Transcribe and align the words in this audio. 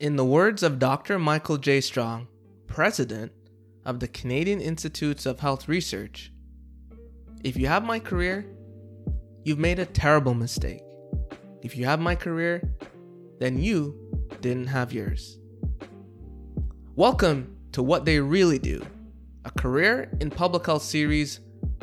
In 0.00 0.16
the 0.16 0.24
words 0.24 0.64
of 0.64 0.80
Dr. 0.80 1.20
Michael 1.20 1.56
J. 1.56 1.80
Strong, 1.80 2.26
president 2.66 3.30
of 3.84 4.00
the 4.00 4.08
Canadian 4.08 4.60
Institutes 4.60 5.24
of 5.24 5.38
Health 5.38 5.68
Research, 5.68 6.32
if 7.44 7.56
you 7.56 7.68
have 7.68 7.84
my 7.84 8.00
career, 8.00 8.44
you've 9.44 9.60
made 9.60 9.78
a 9.78 9.86
terrible 9.86 10.34
mistake. 10.34 10.82
If 11.62 11.76
you 11.76 11.84
have 11.84 12.00
my 12.00 12.16
career, 12.16 12.74
then 13.38 13.62
you 13.62 13.96
didn't 14.40 14.66
have 14.66 14.92
yours. 14.92 15.38
Welcome 16.96 17.56
to 17.70 17.80
What 17.80 18.04
They 18.04 18.18
Really 18.18 18.58
Do, 18.58 18.84
a 19.44 19.50
career 19.52 20.10
in 20.20 20.28
public 20.28 20.66
health 20.66 20.82
series 20.82 21.38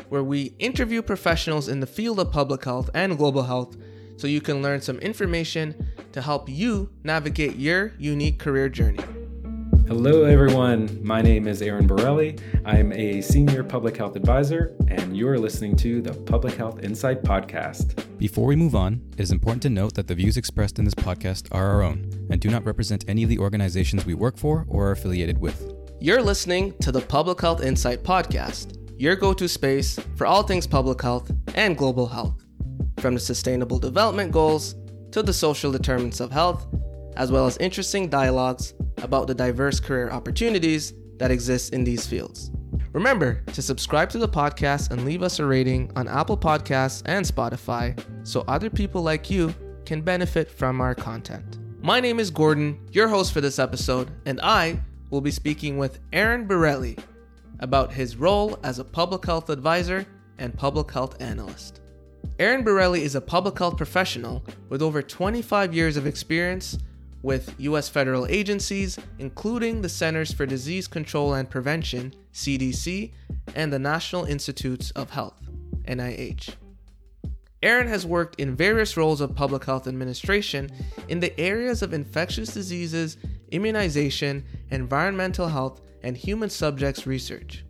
where 0.09 0.23
we 0.23 0.53
interview 0.59 1.01
professionals 1.01 1.69
in 1.69 1.79
the 1.79 1.87
field 1.87 2.19
of 2.19 2.29
public 2.29 2.65
health 2.65 2.89
and 2.93 3.17
global 3.17 3.43
health 3.43 3.77
so 4.17 4.27
you 4.27 4.41
can 4.41 4.61
learn 4.61 4.81
some 4.81 4.99
information 4.99 5.90
to 6.13 6.21
help 6.21 6.49
you 6.49 6.89
navigate 7.03 7.55
your 7.55 7.93
unique 7.97 8.39
career 8.39 8.69
journey. 8.69 9.03
Hello, 9.87 10.23
everyone. 10.23 11.03
My 11.03 11.21
name 11.21 11.49
is 11.49 11.61
Aaron 11.61 11.85
Borrelli. 11.85 12.39
I'm 12.63 12.93
a 12.93 13.19
senior 13.19 13.61
public 13.61 13.97
health 13.97 14.15
advisor, 14.15 14.73
and 14.87 15.17
you're 15.17 15.37
listening 15.37 15.75
to 15.77 16.01
the 16.01 16.13
Public 16.13 16.53
Health 16.53 16.81
Insight 16.81 17.23
Podcast. 17.23 18.05
Before 18.17 18.45
we 18.45 18.55
move 18.55 18.73
on, 18.73 19.01
it 19.17 19.19
is 19.19 19.31
important 19.31 19.61
to 19.63 19.69
note 19.69 19.95
that 19.95 20.07
the 20.07 20.15
views 20.15 20.37
expressed 20.37 20.79
in 20.79 20.85
this 20.85 20.93
podcast 20.93 21.49
are 21.51 21.67
our 21.67 21.81
own 21.81 22.09
and 22.29 22.39
do 22.39 22.49
not 22.49 22.63
represent 22.63 23.03
any 23.09 23.23
of 23.23 23.29
the 23.29 23.39
organizations 23.39 24.05
we 24.05 24.13
work 24.13 24.37
for 24.37 24.65
or 24.69 24.87
are 24.87 24.91
affiliated 24.91 25.37
with. 25.39 25.73
You're 25.99 26.21
listening 26.21 26.73
to 26.79 26.93
the 26.93 27.01
Public 27.01 27.41
Health 27.41 27.61
Insight 27.61 28.01
Podcast, 28.01 28.77
your 28.97 29.17
go 29.17 29.33
to 29.33 29.49
space 29.49 29.99
for 30.15 30.25
all 30.25 30.43
things 30.43 30.65
public 30.67 31.01
health 31.01 31.29
and 31.55 31.77
global 31.77 32.07
health, 32.07 32.45
from 32.99 33.15
the 33.15 33.19
Sustainable 33.19 33.77
Development 33.77 34.31
Goals 34.31 34.75
to 35.11 35.23
the 35.23 35.33
social 35.33 35.71
determinants 35.71 36.19
of 36.19 36.31
health, 36.31 36.67
as 37.17 37.31
well 37.31 37.45
as 37.45 37.57
interesting 37.57 38.09
dialogues 38.09 38.73
about 39.03 39.27
the 39.27 39.35
diverse 39.35 39.79
career 39.79 40.09
opportunities 40.09 40.93
that 41.17 41.31
exist 41.31 41.73
in 41.73 41.83
these 41.83 42.05
fields. 42.05 42.51
Remember 42.93 43.41
to 43.53 43.61
subscribe 43.61 44.09
to 44.09 44.17
the 44.17 44.27
podcast 44.27 44.91
and 44.91 45.05
leave 45.05 45.23
us 45.23 45.39
a 45.39 45.45
rating 45.45 45.91
on 45.95 46.07
Apple 46.07 46.37
Podcasts 46.37 47.01
and 47.05 47.25
Spotify 47.25 47.97
so 48.23 48.43
other 48.47 48.69
people 48.69 49.01
like 49.01 49.29
you 49.29 49.53
can 49.85 50.01
benefit 50.01 50.49
from 50.49 50.81
our 50.81 50.95
content. 50.95 51.59
My 51.81 51.99
name 51.99 52.19
is 52.19 52.29
Gordon, 52.29 52.79
your 52.91 53.07
host 53.07 53.33
for 53.33 53.41
this 53.41 53.59
episode, 53.59 54.11
and 54.25 54.39
I 54.41 54.79
will 55.09 55.21
be 55.21 55.31
speaking 55.31 55.77
with 55.77 55.99
Aaron 56.13 56.47
Borrelli 56.47 56.97
about 57.59 57.93
his 57.93 58.15
role 58.15 58.59
as 58.63 58.79
a 58.79 58.83
public 58.83 59.25
health 59.25 59.49
advisor 59.49 60.05
and 60.37 60.57
public 60.57 60.91
health 60.91 61.21
analyst. 61.21 61.80
Aaron 62.39 62.63
Borrelli 62.63 63.01
is 63.01 63.15
a 63.15 63.21
public 63.21 63.57
health 63.59 63.77
professional 63.77 64.43
with 64.69 64.81
over 64.81 65.01
25 65.01 65.73
years 65.73 65.97
of 65.97 66.07
experience 66.07 66.77
with 67.21 67.53
U.S. 67.59 67.87
federal 67.87 68.25
agencies, 68.27 68.97
including 69.19 69.81
the 69.81 69.89
Centers 69.89 70.33
for 70.33 70.45
Disease 70.45 70.87
Control 70.87 71.35
and 71.35 71.49
Prevention, 71.49 72.13
CDC, 72.33 73.11
and 73.55 73.71
the 73.71 73.79
National 73.79 74.25
Institutes 74.25 74.91
of 74.91 75.11
Health, 75.11 75.39
NIH. 75.87 76.55
Aaron 77.63 77.87
has 77.87 78.07
worked 78.07 78.39
in 78.39 78.55
various 78.55 78.97
roles 78.97 79.21
of 79.21 79.35
public 79.35 79.65
health 79.65 79.87
administration 79.87 80.69
in 81.09 81.19
the 81.19 81.39
areas 81.39 81.83
of 81.83 81.93
infectious 81.93 82.53
diseases, 82.53 83.17
immunization, 83.51 84.43
environmental 84.71 85.47
health, 85.47 85.81
and 86.01 86.17
human 86.17 86.49
subjects 86.49 87.05
research. 87.05 87.63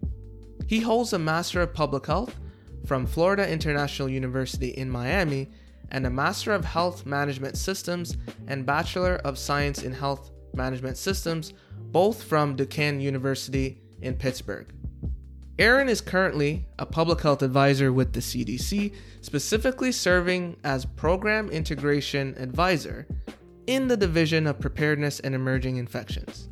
He 0.67 0.79
holds 0.79 1.11
a 1.11 1.19
Master 1.19 1.61
of 1.61 1.73
Public 1.73 2.05
Health 2.05 2.37
from 2.85 3.05
Florida 3.05 3.49
International 3.49 4.09
University 4.09 4.69
in 4.69 4.89
Miami 4.89 5.49
and 5.91 6.05
a 6.05 6.09
Master 6.09 6.53
of 6.53 6.65
Health 6.65 7.05
Management 7.05 7.57
Systems 7.57 8.17
and 8.47 8.65
Bachelor 8.65 9.15
of 9.23 9.37
Science 9.37 9.83
in 9.83 9.93
Health 9.93 10.31
Management 10.53 10.97
Systems, 10.97 11.53
both 11.91 12.23
from 12.23 12.55
Duquesne 12.55 12.99
University 12.99 13.81
in 14.01 14.15
Pittsburgh. 14.15 14.73
Aaron 15.59 15.89
is 15.89 16.01
currently 16.01 16.65
a 16.79 16.85
public 16.85 17.21
health 17.21 17.43
advisor 17.43 17.93
with 17.93 18.13
the 18.13 18.19
CDC, 18.19 18.95
specifically 19.21 19.91
serving 19.91 20.57
as 20.63 20.85
Program 20.85 21.49
Integration 21.49 22.33
Advisor 22.37 23.05
in 23.67 23.87
the 23.87 23.97
Division 23.97 24.47
of 24.47 24.59
Preparedness 24.59 25.19
and 25.19 25.35
Emerging 25.35 25.77
Infections. 25.77 26.49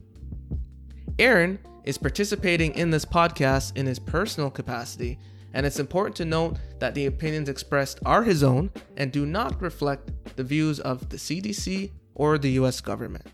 Aaron 1.17 1.59
is 1.85 1.97
participating 1.97 2.75
in 2.75 2.91
this 2.91 3.05
podcast 3.05 3.75
in 3.75 3.85
his 3.85 3.99
personal 3.99 4.51
capacity 4.51 5.17
and 5.53 5.65
it's 5.65 5.79
important 5.79 6.15
to 6.17 6.25
note 6.25 6.57
that 6.79 6.95
the 6.95 7.05
opinions 7.05 7.49
expressed 7.49 7.99
are 8.05 8.23
his 8.23 8.43
own 8.43 8.71
and 8.97 9.11
do 9.11 9.25
not 9.25 9.61
reflect 9.61 10.11
the 10.35 10.43
views 10.43 10.79
of 10.79 11.09
the 11.09 11.17
CDC 11.17 11.91
or 12.13 12.37
the 12.37 12.51
US 12.51 12.81
government. 12.81 13.25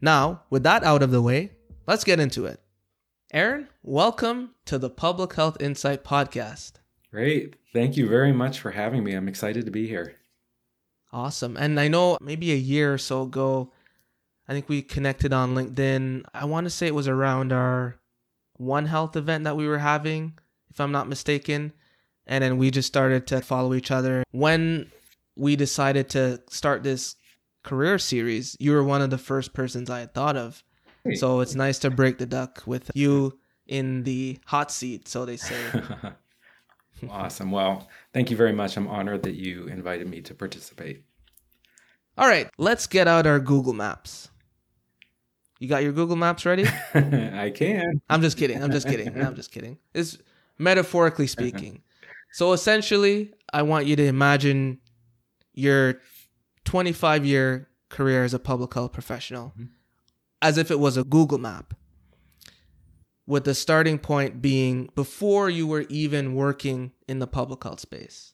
Now, 0.00 0.42
with 0.50 0.62
that 0.62 0.84
out 0.84 1.02
of 1.02 1.10
the 1.10 1.22
way, 1.22 1.52
let's 1.86 2.04
get 2.04 2.20
into 2.20 2.46
it. 2.46 2.60
Aaron, 3.32 3.68
welcome 3.82 4.54
to 4.64 4.78
the 4.78 4.88
Public 4.88 5.34
Health 5.34 5.60
Insight 5.60 6.04
Podcast. 6.04 6.74
Great. 7.10 7.56
Thank 7.72 7.96
you 7.96 8.08
very 8.08 8.32
much 8.32 8.60
for 8.60 8.70
having 8.70 9.04
me. 9.04 9.12
I'm 9.12 9.28
excited 9.28 9.64
to 9.66 9.70
be 9.70 9.86
here. 9.86 10.14
Awesome. 11.12 11.56
And 11.56 11.78
I 11.78 11.88
know 11.88 12.16
maybe 12.20 12.52
a 12.52 12.56
year 12.56 12.94
or 12.94 12.98
so 12.98 13.22
ago, 13.22 13.72
I 14.46 14.52
think 14.52 14.68
we 14.68 14.80
connected 14.80 15.32
on 15.32 15.54
LinkedIn. 15.54 16.24
I 16.32 16.46
want 16.46 16.64
to 16.64 16.70
say 16.70 16.86
it 16.86 16.94
was 16.94 17.08
around 17.08 17.52
our 17.52 17.96
One 18.54 18.86
Health 18.86 19.16
event 19.16 19.44
that 19.44 19.56
we 19.56 19.68
were 19.68 19.78
having 19.78 20.38
if 20.78 20.84
I'm 20.84 20.92
not 20.92 21.08
mistaken. 21.08 21.72
And 22.26 22.44
then 22.44 22.56
we 22.56 22.70
just 22.70 22.86
started 22.86 23.26
to 23.28 23.40
follow 23.40 23.74
each 23.74 23.90
other. 23.90 24.22
When 24.30 24.92
we 25.34 25.56
decided 25.56 26.08
to 26.10 26.40
start 26.50 26.84
this 26.84 27.16
career 27.64 27.98
series, 27.98 28.56
you 28.60 28.72
were 28.72 28.84
one 28.84 29.02
of 29.02 29.10
the 29.10 29.18
first 29.18 29.54
persons 29.54 29.90
I 29.90 30.00
had 30.00 30.14
thought 30.14 30.36
of. 30.36 30.62
So 31.14 31.40
it's 31.40 31.54
nice 31.54 31.78
to 31.80 31.90
break 31.90 32.18
the 32.18 32.26
duck 32.26 32.62
with 32.66 32.90
you 32.94 33.38
in 33.66 34.02
the 34.02 34.38
hot 34.44 34.70
seat, 34.70 35.08
so 35.08 35.24
they 35.24 35.38
say. 35.38 35.56
awesome. 37.10 37.50
Well, 37.50 37.88
thank 38.12 38.30
you 38.30 38.36
very 38.36 38.52
much. 38.52 38.76
I'm 38.76 38.86
honored 38.86 39.22
that 39.22 39.34
you 39.34 39.68
invited 39.68 40.06
me 40.06 40.20
to 40.22 40.34
participate. 40.34 41.04
All 42.18 42.28
right, 42.28 42.50
let's 42.58 42.86
get 42.86 43.08
out 43.08 43.26
our 43.26 43.40
Google 43.40 43.72
Maps. 43.72 44.28
You 45.60 45.68
got 45.68 45.82
your 45.82 45.92
Google 45.92 46.16
Maps 46.16 46.44
ready? 46.44 46.66
I 46.94 47.50
can. 47.54 48.02
I'm 48.10 48.20
just 48.20 48.36
kidding. 48.36 48.62
I'm 48.62 48.70
just 48.70 48.86
kidding. 48.86 49.18
I'm 49.18 49.34
just 49.34 49.50
kidding. 49.50 49.78
It's 49.94 50.18
metaphorically 50.58 51.26
speaking. 51.26 51.82
so 52.32 52.52
essentially, 52.52 53.32
I 53.52 53.62
want 53.62 53.86
you 53.86 53.96
to 53.96 54.04
imagine 54.04 54.78
your 55.54 56.00
25 56.64 57.24
year 57.24 57.68
career 57.88 58.24
as 58.24 58.34
a 58.34 58.38
public 58.38 58.74
health 58.74 58.92
professional 58.92 59.48
mm-hmm. 59.48 59.64
as 60.42 60.58
if 60.58 60.70
it 60.70 60.78
was 60.78 60.96
a 60.96 61.04
Google 61.04 61.38
map, 61.38 61.74
with 63.26 63.44
the 63.44 63.54
starting 63.54 63.98
point 63.98 64.40
being 64.40 64.88
before 64.94 65.50
you 65.50 65.66
were 65.66 65.84
even 65.88 66.34
working 66.34 66.92
in 67.06 67.18
the 67.18 67.26
public 67.26 67.62
health 67.62 67.80
space. 67.80 68.32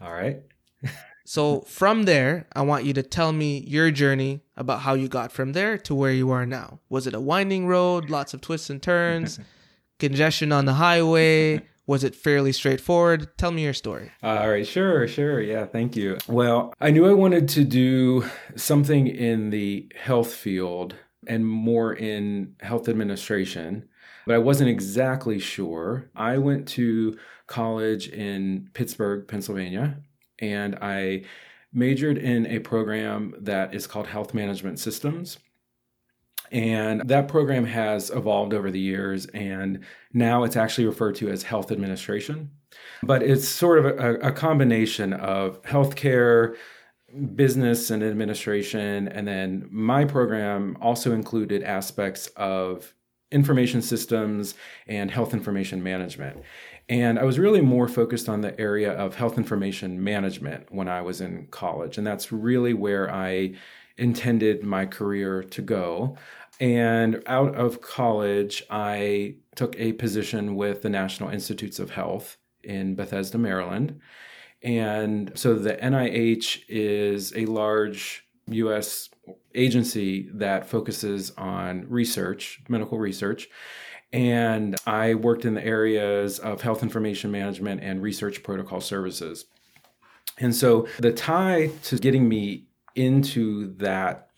All 0.00 0.12
right. 0.12 0.42
so 1.24 1.62
from 1.62 2.04
there, 2.04 2.46
I 2.54 2.62
want 2.62 2.84
you 2.84 2.92
to 2.94 3.02
tell 3.02 3.32
me 3.32 3.64
your 3.66 3.90
journey 3.90 4.40
about 4.56 4.80
how 4.80 4.94
you 4.94 5.08
got 5.08 5.32
from 5.32 5.52
there 5.52 5.78
to 5.78 5.94
where 5.94 6.12
you 6.12 6.30
are 6.30 6.46
now. 6.46 6.80
Was 6.88 7.06
it 7.06 7.14
a 7.14 7.20
winding 7.20 7.66
road, 7.66 8.10
lots 8.10 8.34
of 8.34 8.40
twists 8.40 8.70
and 8.70 8.82
turns? 8.82 9.40
congestion 10.08 10.52
on 10.52 10.64
the 10.64 10.74
highway? 10.74 11.62
Was 11.86 12.02
it 12.02 12.14
fairly 12.14 12.52
straightforward? 12.52 13.36
Tell 13.36 13.50
me 13.50 13.62
your 13.62 13.74
story. 13.74 14.10
Uh, 14.22 14.38
all 14.40 14.50
right, 14.50 14.66
sure, 14.66 15.06
sure. 15.06 15.40
Yeah, 15.40 15.66
thank 15.66 15.96
you. 15.96 16.16
Well, 16.28 16.72
I 16.80 16.90
knew 16.90 17.06
I 17.06 17.12
wanted 17.12 17.48
to 17.50 17.64
do 17.64 18.24
something 18.56 19.06
in 19.06 19.50
the 19.50 19.90
health 19.94 20.32
field 20.32 20.94
and 21.26 21.46
more 21.46 21.92
in 21.92 22.54
health 22.60 22.88
administration, 22.88 23.88
but 24.26 24.34
I 24.34 24.38
wasn't 24.38 24.70
exactly 24.70 25.38
sure. 25.38 26.10
I 26.16 26.38
went 26.38 26.68
to 26.68 27.18
college 27.46 28.08
in 28.08 28.70
Pittsburgh, 28.72 29.28
Pennsylvania, 29.28 29.98
and 30.38 30.76
I 30.80 31.24
majored 31.72 32.16
in 32.16 32.46
a 32.46 32.60
program 32.60 33.34
that 33.40 33.74
is 33.74 33.86
called 33.86 34.06
Health 34.06 34.32
Management 34.32 34.78
Systems. 34.78 35.38
And 36.54 37.00
that 37.08 37.26
program 37.26 37.64
has 37.64 38.10
evolved 38.10 38.54
over 38.54 38.70
the 38.70 38.78
years, 38.78 39.26
and 39.26 39.80
now 40.12 40.44
it's 40.44 40.56
actually 40.56 40.86
referred 40.86 41.16
to 41.16 41.28
as 41.28 41.42
health 41.42 41.72
administration. 41.72 42.48
But 43.02 43.24
it's 43.24 43.48
sort 43.48 43.84
of 43.84 43.86
a, 43.86 44.14
a 44.28 44.32
combination 44.32 45.12
of 45.14 45.60
healthcare, 45.62 46.54
business, 47.34 47.90
and 47.90 48.04
administration. 48.04 49.08
And 49.08 49.26
then 49.26 49.66
my 49.68 50.04
program 50.04 50.78
also 50.80 51.12
included 51.12 51.64
aspects 51.64 52.28
of 52.36 52.94
information 53.32 53.82
systems 53.82 54.54
and 54.86 55.10
health 55.10 55.34
information 55.34 55.82
management. 55.82 56.40
And 56.88 57.18
I 57.18 57.24
was 57.24 57.36
really 57.36 57.62
more 57.62 57.88
focused 57.88 58.28
on 58.28 58.42
the 58.42 58.58
area 58.60 58.92
of 58.92 59.16
health 59.16 59.38
information 59.38 60.04
management 60.04 60.72
when 60.72 60.86
I 60.86 61.02
was 61.02 61.20
in 61.20 61.48
college. 61.50 61.98
And 61.98 62.06
that's 62.06 62.30
really 62.30 62.74
where 62.74 63.12
I 63.12 63.54
intended 63.96 64.62
my 64.64 64.86
career 64.86 65.42
to 65.42 65.62
go. 65.62 66.16
And 66.60 67.22
out 67.26 67.54
of 67.56 67.80
college, 67.80 68.62
I 68.70 69.36
took 69.56 69.78
a 69.78 69.92
position 69.94 70.54
with 70.54 70.82
the 70.82 70.88
National 70.88 71.28
Institutes 71.30 71.78
of 71.78 71.90
Health 71.90 72.36
in 72.62 72.94
Bethesda, 72.94 73.38
Maryland. 73.38 74.00
And 74.62 75.32
so 75.34 75.54
the 75.54 75.74
NIH 75.74 76.64
is 76.68 77.34
a 77.36 77.44
large 77.46 78.26
U.S. 78.48 79.10
agency 79.54 80.28
that 80.34 80.66
focuses 80.66 81.32
on 81.32 81.86
research, 81.88 82.60
medical 82.68 82.98
research. 82.98 83.48
And 84.12 84.76
I 84.86 85.14
worked 85.14 85.44
in 85.44 85.54
the 85.54 85.64
areas 85.64 86.38
of 86.38 86.62
health 86.62 86.82
information 86.82 87.30
management 87.30 87.82
and 87.82 88.00
research 88.00 88.42
protocol 88.42 88.80
services. 88.80 89.46
And 90.38 90.54
so 90.54 90.86
the 90.98 91.12
tie 91.12 91.70
to 91.84 91.98
getting 91.98 92.28
me 92.28 92.66
into 92.94 93.74
that 93.76 94.30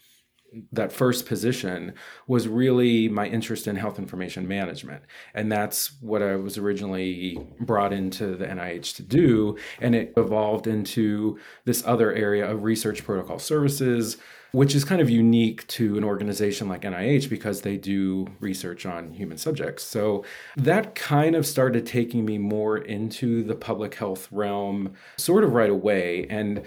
that 0.72 0.92
first 0.92 1.26
position 1.26 1.94
was 2.26 2.48
really 2.48 3.08
my 3.08 3.26
interest 3.26 3.66
in 3.66 3.76
health 3.76 3.98
information 3.98 4.46
management. 4.46 5.02
And 5.34 5.50
that's 5.50 6.00
what 6.00 6.22
I 6.22 6.36
was 6.36 6.58
originally 6.58 7.38
brought 7.60 7.92
into 7.92 8.36
the 8.36 8.46
NIH 8.46 8.96
to 8.96 9.02
do. 9.02 9.56
And 9.80 9.94
it 9.94 10.12
evolved 10.16 10.66
into 10.66 11.38
this 11.64 11.84
other 11.86 12.12
area 12.12 12.50
of 12.50 12.62
research 12.62 13.04
protocol 13.04 13.38
services, 13.38 14.16
which 14.52 14.74
is 14.74 14.84
kind 14.84 15.00
of 15.00 15.10
unique 15.10 15.66
to 15.68 15.98
an 15.98 16.04
organization 16.04 16.68
like 16.68 16.82
NIH 16.82 17.28
because 17.28 17.62
they 17.62 17.76
do 17.76 18.26
research 18.40 18.86
on 18.86 19.12
human 19.12 19.38
subjects. 19.38 19.82
So 19.82 20.24
that 20.56 20.94
kind 20.94 21.36
of 21.36 21.46
started 21.46 21.86
taking 21.86 22.24
me 22.24 22.38
more 22.38 22.78
into 22.78 23.42
the 23.42 23.54
public 23.54 23.94
health 23.96 24.28
realm 24.30 24.94
sort 25.18 25.44
of 25.44 25.52
right 25.52 25.70
away. 25.70 26.26
And 26.30 26.62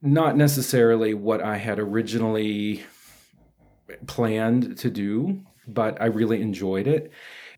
not 0.00 0.36
necessarily 0.36 1.12
what 1.12 1.42
I 1.42 1.56
had 1.56 1.78
originally 1.78 2.84
planned 4.06 4.76
to 4.78 4.90
do, 4.90 5.40
but 5.66 6.00
I 6.00 6.06
really 6.06 6.40
enjoyed 6.40 6.86
it. 6.86 7.12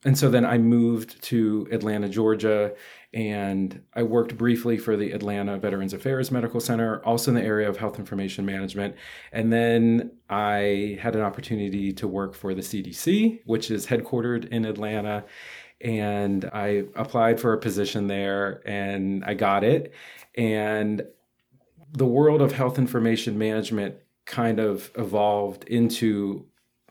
And 0.05 0.19
so 0.19 0.31
then 0.31 0.47
I 0.47 0.57
moved 0.57 1.23
to 1.25 1.69
Atlanta, 1.71 2.09
Georgia, 2.09 2.75
and 3.13 3.83
I 3.95 4.03
worked 4.03 4.37
briefly 4.39 4.79
for 4.79 4.97
the 4.97 5.13
Atlanta 5.13 5.59
Veterans 5.59 5.93
Affairs 5.93 6.31
Medical 6.31 6.61
Center, 6.61 7.05
also 7.05 7.33
in 7.33 7.35
the 7.35 7.43
area 7.43 7.69
of 7.69 7.77
health 7.77 7.99
information 7.99 8.47
management. 8.47 8.95
And 9.33 9.53
then 9.53 10.13
I 10.31 10.99
had 11.03 11.17
an 11.17 11.23
opportunity 11.23 11.93
to 11.93 12.09
work 12.09 12.35
for 12.35 12.55
the 12.55 12.63
CDC, 12.63 13.41
which 13.45 13.71
is 13.71 13.87
headquartered 13.87 14.49
in 14.49 14.65
Atlanta. 14.65 15.25
And 15.81 16.49
I 16.53 16.85
applied 16.95 17.41
for 17.41 17.53
a 17.53 17.59
position 17.59 18.07
there 18.07 18.63
and 18.67 19.25
I 19.25 19.35
got 19.35 19.65
it. 19.65 19.93
And 20.35 21.03
the 21.93 22.07
world 22.07 22.41
of 22.41 22.53
health 22.53 22.79
information 22.79 23.37
management 23.37 23.97
kind 24.27 24.59
of 24.59 24.91
evolved 24.97 25.65
into 25.65 26.47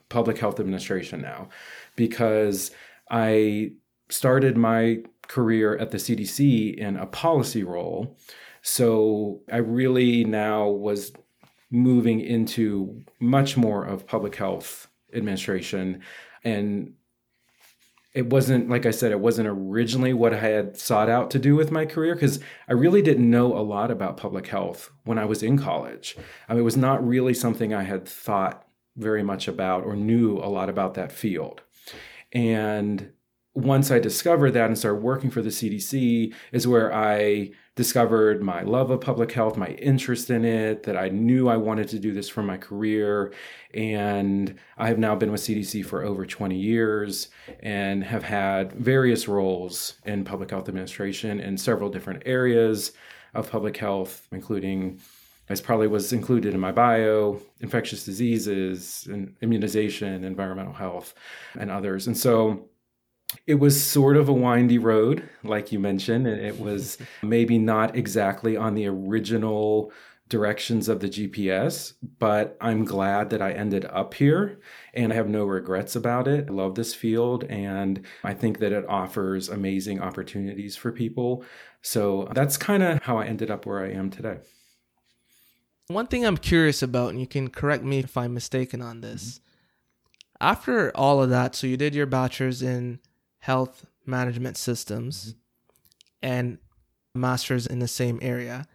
public 0.08 0.38
health 0.38 0.60
administration 0.60 1.20
now 1.20 1.48
because 1.96 2.70
I 3.10 3.72
started 4.08 4.56
my 4.56 5.02
career 5.28 5.76
at 5.78 5.90
the 5.90 5.98
CDC 5.98 6.74
in 6.76 6.96
a 6.96 7.06
policy 7.06 7.62
role. 7.62 8.16
So 8.62 9.40
I 9.50 9.58
really 9.58 10.24
now 10.24 10.68
was 10.68 11.12
moving 11.70 12.20
into 12.20 13.02
much 13.20 13.56
more 13.56 13.84
of 13.84 14.06
public 14.06 14.34
health 14.34 14.88
administration 15.14 16.02
and 16.44 16.94
it 18.12 18.26
wasn't 18.26 18.68
like 18.68 18.86
I 18.86 18.90
said, 18.90 19.12
it 19.12 19.20
wasn't 19.20 19.48
originally 19.48 20.12
what 20.12 20.34
I 20.34 20.38
had 20.38 20.76
sought 20.76 21.08
out 21.08 21.30
to 21.30 21.38
do 21.38 21.54
with 21.54 21.70
my 21.70 21.86
career 21.86 22.14
because 22.14 22.40
I 22.68 22.72
really 22.72 23.02
didn't 23.02 23.30
know 23.30 23.56
a 23.56 23.62
lot 23.62 23.90
about 23.90 24.16
public 24.16 24.48
health 24.48 24.90
when 25.04 25.18
I 25.18 25.24
was 25.24 25.42
in 25.42 25.56
college. 25.58 26.16
I 26.48 26.52
mean, 26.52 26.60
it 26.60 26.64
was 26.64 26.76
not 26.76 27.06
really 27.06 27.34
something 27.34 27.72
I 27.72 27.84
had 27.84 28.06
thought 28.08 28.66
very 28.96 29.22
much 29.22 29.46
about 29.46 29.84
or 29.84 29.94
knew 29.94 30.38
a 30.38 30.50
lot 30.50 30.68
about 30.68 30.94
that 30.94 31.12
field. 31.12 31.62
And 32.32 33.12
once 33.54 33.90
I 33.90 33.98
discovered 33.98 34.52
that 34.52 34.66
and 34.66 34.78
started 34.78 35.02
working 35.02 35.30
for 35.30 35.42
the 35.42 35.50
CDC, 35.50 36.34
is 36.52 36.66
where 36.66 36.92
I 36.92 37.50
discovered 37.80 38.42
my 38.42 38.60
love 38.60 38.90
of 38.90 39.00
public 39.00 39.32
health, 39.32 39.56
my 39.56 39.68
interest 39.68 40.28
in 40.28 40.44
it, 40.44 40.82
that 40.82 40.98
I 40.98 41.08
knew 41.08 41.48
I 41.48 41.56
wanted 41.56 41.88
to 41.88 41.98
do 41.98 42.12
this 42.12 42.28
for 42.28 42.42
my 42.42 42.58
career. 42.58 43.32
And 43.72 44.54
I 44.76 44.88
have 44.88 44.98
now 44.98 45.14
been 45.14 45.32
with 45.32 45.40
CDC 45.40 45.86
for 45.86 46.04
over 46.04 46.26
20 46.26 46.54
years 46.54 47.30
and 47.60 48.04
have 48.04 48.22
had 48.22 48.74
various 48.74 49.28
roles 49.28 49.94
in 50.04 50.24
public 50.24 50.50
health 50.50 50.68
administration 50.68 51.40
in 51.40 51.56
several 51.56 51.88
different 51.88 52.24
areas 52.26 52.92
of 53.32 53.50
public 53.50 53.78
health, 53.78 54.28
including 54.30 55.00
as 55.48 55.62
probably 55.62 55.86
was 55.86 56.12
included 56.12 56.52
in 56.52 56.60
my 56.60 56.72
bio, 56.72 57.40
infectious 57.60 58.04
diseases 58.04 59.08
and 59.10 59.34
immunization, 59.40 60.22
environmental 60.22 60.74
health, 60.74 61.14
and 61.58 61.70
others. 61.70 62.06
And 62.06 62.16
so 62.16 62.68
it 63.46 63.54
was 63.54 63.82
sort 63.82 64.16
of 64.16 64.28
a 64.28 64.32
windy 64.32 64.78
road, 64.78 65.28
like 65.42 65.72
you 65.72 65.78
mentioned. 65.78 66.26
And 66.26 66.40
it 66.40 66.58
was 66.58 66.98
maybe 67.22 67.58
not 67.58 67.96
exactly 67.96 68.56
on 68.56 68.74
the 68.74 68.86
original 68.86 69.92
directions 70.28 70.88
of 70.88 71.00
the 71.00 71.08
GPS, 71.08 71.94
but 72.18 72.56
I'm 72.60 72.84
glad 72.84 73.30
that 73.30 73.42
I 73.42 73.50
ended 73.52 73.84
up 73.86 74.14
here 74.14 74.60
and 74.94 75.12
I 75.12 75.16
have 75.16 75.28
no 75.28 75.44
regrets 75.44 75.96
about 75.96 76.28
it. 76.28 76.46
I 76.48 76.52
love 76.52 76.76
this 76.76 76.94
field 76.94 77.44
and 77.44 78.06
I 78.22 78.32
think 78.32 78.60
that 78.60 78.72
it 78.72 78.88
offers 78.88 79.48
amazing 79.48 80.00
opportunities 80.00 80.76
for 80.76 80.92
people. 80.92 81.44
So 81.82 82.28
that's 82.32 82.56
kind 82.56 82.82
of 82.82 83.02
how 83.02 83.18
I 83.18 83.26
ended 83.26 83.50
up 83.50 83.66
where 83.66 83.84
I 83.84 83.90
am 83.90 84.08
today. 84.10 84.38
One 85.88 86.06
thing 86.06 86.24
I'm 86.24 86.36
curious 86.36 86.82
about, 86.82 87.10
and 87.10 87.20
you 87.20 87.26
can 87.26 87.50
correct 87.50 87.82
me 87.82 87.98
if 87.98 88.16
I'm 88.16 88.32
mistaken 88.32 88.80
on 88.80 89.00
this. 89.00 89.40
Mm-hmm. 89.40 89.46
After 90.42 90.96
all 90.96 91.20
of 91.20 91.30
that, 91.30 91.56
so 91.56 91.66
you 91.66 91.76
did 91.76 91.94
your 91.94 92.06
bachelor's 92.06 92.62
in 92.62 93.00
health 93.40 93.86
management 94.06 94.56
systems 94.56 95.34
mm-hmm. 95.34 95.38
and 96.22 96.58
master's 97.14 97.66
in 97.66 97.80
the 97.80 97.88
same 97.88 98.18
area. 98.22 98.66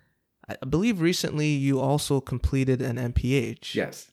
I 0.47 0.57
believe 0.65 1.01
recently 1.01 1.47
you 1.47 1.79
also 1.79 2.21
completed 2.21 2.81
an 2.81 2.97
MPH. 2.97 3.73
Yes. 3.73 4.11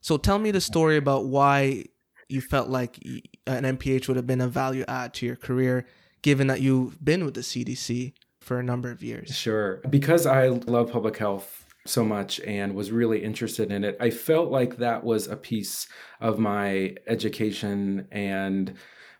So 0.00 0.16
tell 0.16 0.38
me 0.38 0.50
the 0.50 0.60
story 0.60 0.96
about 0.96 1.26
why 1.26 1.84
you 2.28 2.40
felt 2.40 2.68
like 2.68 2.98
an 3.46 3.64
MPH 3.64 4.08
would 4.08 4.16
have 4.16 4.26
been 4.26 4.40
a 4.40 4.48
value 4.48 4.84
add 4.88 5.14
to 5.14 5.26
your 5.26 5.36
career, 5.36 5.86
given 6.22 6.48
that 6.48 6.60
you've 6.60 7.02
been 7.04 7.24
with 7.24 7.34
the 7.34 7.42
CDC 7.42 8.12
for 8.40 8.58
a 8.58 8.62
number 8.62 8.90
of 8.90 9.02
years. 9.02 9.34
Sure. 9.34 9.80
Because 9.88 10.26
I 10.26 10.48
love 10.48 10.90
public 10.90 11.16
health 11.16 11.64
so 11.86 12.04
much 12.04 12.40
and 12.40 12.74
was 12.74 12.90
really 12.90 13.22
interested 13.22 13.70
in 13.70 13.84
it, 13.84 13.96
I 14.00 14.10
felt 14.10 14.50
like 14.50 14.78
that 14.78 15.04
was 15.04 15.26
a 15.26 15.36
piece 15.36 15.86
of 16.20 16.38
my 16.38 16.96
education 17.06 18.08
and 18.10 18.74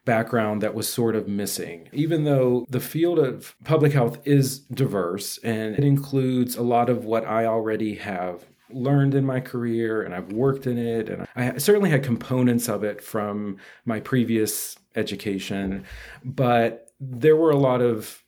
background 0.04 0.62
that 0.62 0.74
was 0.74 0.88
sort 0.88 1.16
of 1.16 1.28
missing. 1.28 1.88
Even 1.92 2.24
though 2.24 2.66
the 2.68 2.80
field 2.80 3.18
of 3.18 3.54
public 3.64 3.92
health 3.92 4.18
is 4.26 4.58
diverse 4.58 5.38
and 5.38 5.76
it 5.76 5.84
includes 5.84 6.56
a 6.56 6.62
lot 6.62 6.88
of 6.88 7.04
what 7.04 7.26
I 7.26 7.46
already 7.46 7.94
have 7.96 8.44
learned 8.70 9.14
in 9.14 9.24
my 9.24 9.40
career 9.40 10.02
and 10.02 10.14
I've 10.14 10.32
worked 10.32 10.66
in 10.66 10.78
it 10.78 11.08
and 11.08 11.26
I 11.36 11.58
certainly 11.58 11.90
had 11.90 12.02
components 12.02 12.68
of 12.68 12.82
it 12.82 13.02
from 13.02 13.58
my 13.84 14.00
previous 14.00 14.76
education 14.96 15.84
but 16.24 16.90
there 16.98 17.36
were 17.36 17.50
a 17.50 17.56
lot 17.56 17.82
of 17.82 18.24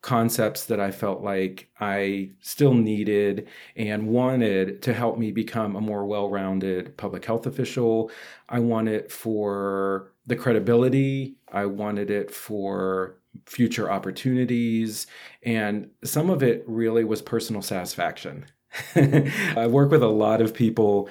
concepts 0.00 0.66
that 0.66 0.78
I 0.78 0.90
felt 0.90 1.22
like 1.22 1.68
I 1.80 2.30
still 2.40 2.74
needed 2.74 3.48
and 3.76 4.08
wanted 4.08 4.80
to 4.82 4.94
help 4.94 5.18
me 5.18 5.32
become 5.32 5.74
a 5.74 5.80
more 5.80 6.06
well 6.06 6.30
rounded 6.30 6.96
public 6.96 7.24
health 7.24 7.46
official. 7.46 8.10
I 8.48 8.60
wanted 8.60 9.10
for 9.10 10.12
the 10.28 10.36
credibility, 10.36 11.36
I 11.50 11.66
wanted 11.66 12.10
it 12.10 12.30
for 12.30 13.16
future 13.46 13.90
opportunities, 13.90 15.06
and 15.42 15.90
some 16.04 16.30
of 16.30 16.42
it 16.42 16.62
really 16.66 17.04
was 17.04 17.22
personal 17.22 17.62
satisfaction. 17.62 18.46
I 18.94 19.66
work 19.66 19.90
with 19.90 20.02
a 20.02 20.08
lot 20.08 20.40
of 20.40 20.54
people 20.54 21.08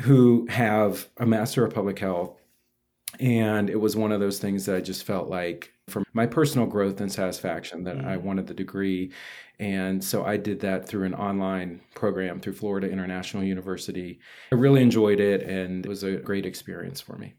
who 0.00 0.46
have 0.48 1.08
a 1.18 1.26
master 1.26 1.64
of 1.64 1.74
public 1.74 1.98
health 1.98 2.36
and 3.20 3.70
it 3.70 3.80
was 3.80 3.96
one 3.96 4.12
of 4.12 4.20
those 4.20 4.38
things 4.38 4.66
that 4.66 4.76
I 4.76 4.80
just 4.80 5.04
felt 5.04 5.28
like 5.28 5.72
for 5.88 6.02
my 6.12 6.26
personal 6.26 6.66
growth 6.66 7.00
and 7.00 7.10
satisfaction 7.10 7.84
that 7.84 7.96
mm-hmm. 7.96 8.08
I 8.08 8.16
wanted 8.16 8.46
the 8.46 8.54
degree. 8.54 9.12
And 9.58 10.02
so 10.02 10.24
I 10.24 10.36
did 10.36 10.60
that 10.60 10.86
through 10.86 11.04
an 11.04 11.14
online 11.14 11.80
program 11.94 12.40
through 12.40 12.54
Florida 12.54 12.90
International 12.90 13.42
University. 13.42 14.18
I 14.52 14.56
really 14.56 14.82
enjoyed 14.82 15.20
it 15.20 15.42
and 15.42 15.86
it 15.86 15.88
was 15.88 16.02
a 16.02 16.16
great 16.16 16.44
experience 16.44 17.00
for 17.00 17.16
me. 17.16 17.34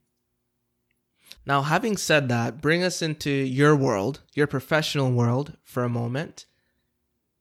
Now, 1.47 1.61
having 1.61 1.95
said 1.95 2.27
that, 2.27 2.59
bring 2.59 2.83
us 2.83 3.01
into 3.01 3.29
your 3.29 3.73
world, 3.73 4.19
your 4.33 4.47
professional 4.47 5.13
world 5.13 5.55
for 5.63 5.85
a 5.85 5.89
moment. 5.89 6.45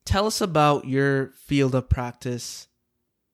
Tell 0.05 0.29
us 0.29 0.41
about 0.41 0.87
your 0.87 1.33
field 1.33 1.75
of 1.75 1.89
practice 1.89 2.69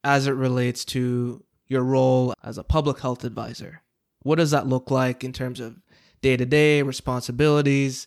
as 0.03 0.27
it 0.27 0.33
relates 0.33 0.87
to 0.87 1.45
your 1.69 1.83
role 1.83 2.33
as 2.43 2.57
a 2.57 2.65
public 2.65 3.01
health 3.01 3.23
advisor. 3.23 3.83
What 4.23 4.37
does 4.37 4.51
that 4.53 4.67
look 4.67 4.91
like 4.91 5.23
in 5.23 5.35
terms 5.35 5.61
of 5.61 5.77
day 6.23 6.39
to 6.39 6.47
day 6.47 6.81
responsibilities, 6.81 8.07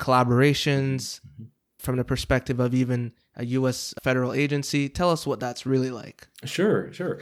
collaborations 0.00 1.20
mm-hmm. 1.20 1.44
from 1.78 1.96
the 1.96 2.04
perspective 2.04 2.58
of 2.58 2.74
even 2.74 3.12
a 3.36 3.44
U.S. 3.46 3.94
federal 4.02 4.32
agency? 4.32 4.88
Tell 4.88 5.10
us 5.10 5.28
what 5.28 5.38
that's 5.38 5.64
really 5.64 5.92
like. 5.92 6.26
Sure, 6.44 6.92
sure. 6.92 7.20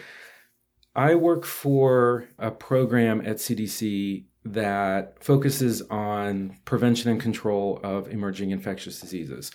I 0.95 1.15
work 1.15 1.45
for 1.45 2.27
a 2.39 2.51
program 2.51 3.21
at 3.21 3.37
CDC 3.37 4.25
that 4.53 5.23
focuses 5.23 5.83
on 5.83 6.57
prevention 6.65 7.11
and 7.11 7.21
control 7.21 7.81
of 7.83 8.09
emerging 8.09 8.50
infectious 8.50 9.00
diseases. 9.00 9.50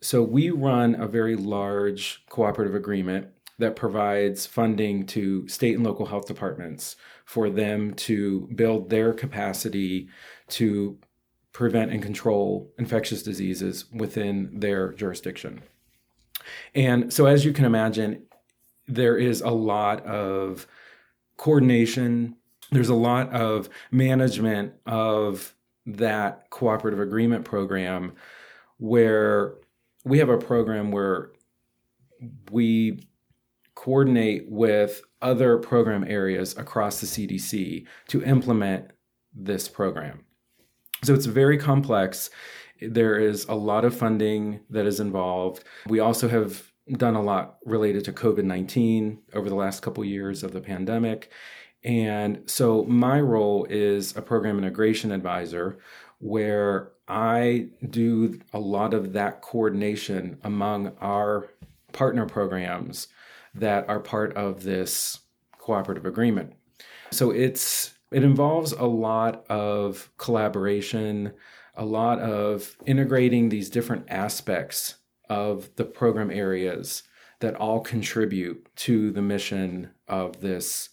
So 0.00 0.22
we 0.22 0.50
run 0.50 0.94
a 0.94 1.06
very 1.06 1.36
large 1.36 2.24
cooperative 2.28 2.74
agreement 2.74 3.28
that 3.58 3.76
provides 3.76 4.46
funding 4.46 5.06
to 5.06 5.46
state 5.48 5.76
and 5.76 5.84
local 5.84 6.06
health 6.06 6.26
departments 6.26 6.96
for 7.24 7.48
them 7.48 7.94
to 7.94 8.48
build 8.54 8.90
their 8.90 9.12
capacity 9.12 10.08
to 10.48 10.98
prevent 11.52 11.92
and 11.92 12.02
control 12.02 12.72
infectious 12.78 13.22
diseases 13.22 13.84
within 13.92 14.58
their 14.58 14.92
jurisdiction. 14.92 15.62
And 16.74 17.12
so, 17.12 17.26
as 17.26 17.44
you 17.44 17.52
can 17.52 17.64
imagine, 17.64 18.24
there 18.88 19.16
is 19.16 19.40
a 19.40 19.50
lot 19.50 20.04
of 20.04 20.66
coordination, 21.36 22.36
there's 22.70 22.88
a 22.88 22.94
lot 22.94 23.30
of 23.32 23.68
management 23.90 24.74
of 24.86 25.54
that 25.86 26.48
cooperative 26.50 27.00
agreement 27.00 27.44
program 27.44 28.12
where 28.78 29.54
we 30.04 30.18
have 30.18 30.28
a 30.28 30.38
program 30.38 30.90
where 30.90 31.32
we 32.50 33.06
coordinate 33.74 34.48
with 34.48 35.02
other 35.20 35.58
program 35.58 36.04
areas 36.06 36.56
across 36.56 37.00
the 37.00 37.06
CDC 37.06 37.86
to 38.08 38.22
implement 38.22 38.90
this 39.34 39.68
program. 39.68 40.24
So 41.02 41.14
it's 41.14 41.26
very 41.26 41.58
complex. 41.58 42.30
There 42.80 43.18
is 43.18 43.44
a 43.46 43.54
lot 43.54 43.84
of 43.84 43.96
funding 43.96 44.60
that 44.70 44.86
is 44.86 45.00
involved. 45.00 45.64
We 45.86 46.00
also 46.00 46.28
have 46.28 46.72
done 46.92 47.14
a 47.14 47.22
lot 47.22 47.58
related 47.64 48.04
to 48.04 48.12
COVID 48.12 48.44
19 48.44 49.18
over 49.34 49.48
the 49.48 49.54
last 49.54 49.82
couple 49.82 50.04
years 50.04 50.42
of 50.42 50.52
the 50.52 50.60
pandemic. 50.60 51.30
And 51.84 52.42
so 52.46 52.84
my 52.84 53.20
role 53.20 53.66
is 53.68 54.16
a 54.16 54.22
program 54.22 54.58
integration 54.58 55.12
advisor 55.12 55.78
where 56.18 56.92
I 57.06 57.68
do 57.90 58.40
a 58.54 58.58
lot 58.58 58.94
of 58.94 59.12
that 59.12 59.42
coordination 59.42 60.38
among 60.42 60.92
our 61.00 61.50
partner 61.92 62.26
programs 62.26 63.08
that 63.54 63.88
are 63.88 64.00
part 64.00 64.34
of 64.34 64.62
this 64.62 65.20
cooperative 65.58 66.06
agreement. 66.06 66.54
So 67.10 67.30
it's 67.30 67.92
it 68.10 68.24
involves 68.24 68.72
a 68.72 68.84
lot 68.84 69.44
of 69.50 70.10
collaboration, 70.18 71.32
a 71.74 71.84
lot 71.84 72.20
of 72.20 72.76
integrating 72.86 73.48
these 73.48 73.68
different 73.68 74.06
aspects 74.08 74.96
of 75.28 75.68
the 75.76 75.84
program 75.84 76.30
areas 76.30 77.02
that 77.40 77.56
all 77.56 77.80
contribute 77.80 78.68
to 78.76 79.10
the 79.10 79.22
mission 79.22 79.90
of 80.08 80.40
this 80.40 80.90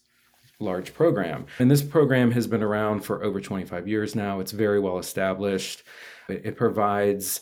large 0.62 0.94
program. 0.94 1.46
And 1.60 1.70
this 1.70 1.82
program 1.82 2.32
has 2.32 2.48
been 2.48 2.64
around 2.64 3.02
for 3.02 3.24
over 3.24 3.42
25 3.42 3.88
years 3.88 4.16
now. 4.16 4.40
It's 4.40 4.52
very 4.52 4.80
well 4.80 5.00
established. 5.00 5.84
It, 6.30 6.56
provides 6.56 7.42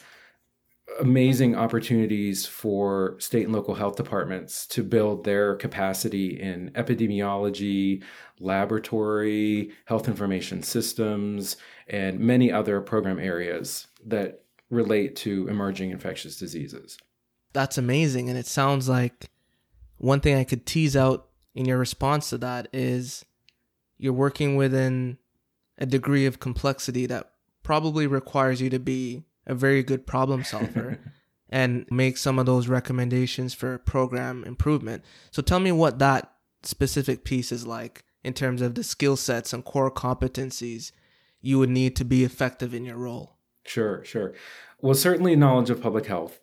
amazing 0.99 1.55
opportunities 1.55 2.45
for 2.45 3.15
state 3.19 3.45
and 3.45 3.53
local 3.53 3.75
health 3.75 3.95
departments 3.95 4.65
to 4.67 4.83
build 4.83 5.23
their 5.23 5.55
capacity 5.55 6.39
in 6.39 6.71
epidemiology, 6.71 8.03
laboratory, 8.39 9.71
health 9.85 10.07
information 10.07 10.63
systems, 10.63 11.57
and 11.87 12.19
many 12.19 12.51
other 12.51 12.81
program 12.81 13.19
areas 13.19 13.87
that 14.05 14.43
relate 14.69 15.15
to 15.15 15.47
emerging 15.47 15.91
infectious 15.91 16.37
diseases. 16.37 16.97
That's 17.53 17.77
amazing. 17.77 18.29
And 18.29 18.37
it 18.37 18.45
sounds 18.45 18.87
like 18.87 19.29
one 19.97 20.21
thing 20.21 20.35
I 20.35 20.43
could 20.43 20.65
tease 20.65 20.95
out 20.95 21.28
in 21.55 21.65
your 21.65 21.77
response 21.77 22.29
to 22.29 22.37
that 22.39 22.67
is 22.73 23.25
you're 23.97 24.13
working 24.13 24.55
within 24.55 25.17
a 25.77 25.85
degree 25.85 26.25
of 26.25 26.39
complexity 26.39 27.05
that 27.05 27.31
probably 27.63 28.07
requires 28.07 28.61
you 28.61 28.69
to 28.69 28.79
be 28.79 29.23
a 29.45 29.55
very 29.55 29.83
good 29.83 30.05
problem 30.05 30.43
solver 30.43 30.99
and 31.49 31.85
make 31.89 32.17
some 32.17 32.39
of 32.39 32.45
those 32.45 32.67
recommendations 32.67 33.53
for 33.53 33.77
program 33.77 34.43
improvement. 34.43 35.03
So 35.31 35.41
tell 35.41 35.59
me 35.59 35.71
what 35.71 35.99
that 35.99 36.31
specific 36.63 37.23
piece 37.23 37.51
is 37.51 37.65
like 37.65 38.03
in 38.23 38.33
terms 38.33 38.61
of 38.61 38.75
the 38.75 38.83
skill 38.83 39.15
sets 39.15 39.53
and 39.53 39.63
core 39.63 39.91
competencies 39.91 40.91
you 41.41 41.57
would 41.57 41.69
need 41.69 41.95
to 41.95 42.05
be 42.05 42.23
effective 42.23 42.73
in 42.73 42.83
your 42.83 42.97
role. 42.97 43.37
Sure, 43.65 44.03
sure. 44.03 44.33
Well, 44.81 44.93
certainly 44.93 45.35
knowledge 45.35 45.69
of 45.69 45.81
public 45.81 46.05
health 46.05 46.39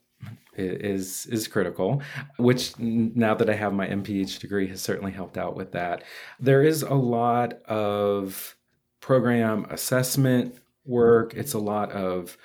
is 0.57 1.27
is 1.27 1.47
critical 1.47 2.01
which 2.39 2.79
now 2.79 3.35
that 3.35 3.51
i 3.51 3.55
have 3.55 3.75
my 3.75 3.87
mph 3.87 4.39
degree 4.39 4.67
has 4.69 4.81
certainly 4.81 5.13
helped 5.13 5.37
out 5.37 5.57
with 5.57 5.73
that. 5.73 6.03
There 6.41 6.63
is 6.63 6.83
a 6.83 6.95
lot 6.95 7.63
of 7.65 8.57
program 9.01 9.67
assessment 9.71 10.59
work. 10.85 11.35
It's 11.35 11.55
a 11.55 11.59
lot 11.59 11.93
of 11.93 12.37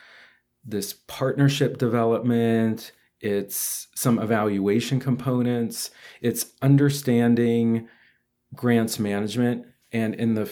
this 0.64 0.94
partnership 0.94 1.78
development. 1.78 2.92
It's 3.20 3.88
some 3.96 4.20
evaluation 4.20 5.00
components. 5.00 5.92
It's 6.22 6.52
understanding 6.62 7.88
grants 8.54 9.00
management. 9.00 9.66
And 9.92 10.16
in 10.16 10.36
the 10.36 10.50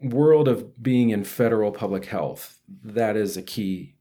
world 0.00 0.48
of 0.48 0.82
being 0.82 1.10
in 1.10 1.24
federal 1.24 1.70
public 1.72 2.06
health 2.06 2.58
that 2.82 3.16
is 3.16 3.36
a 3.36 3.42
key 3.42 3.94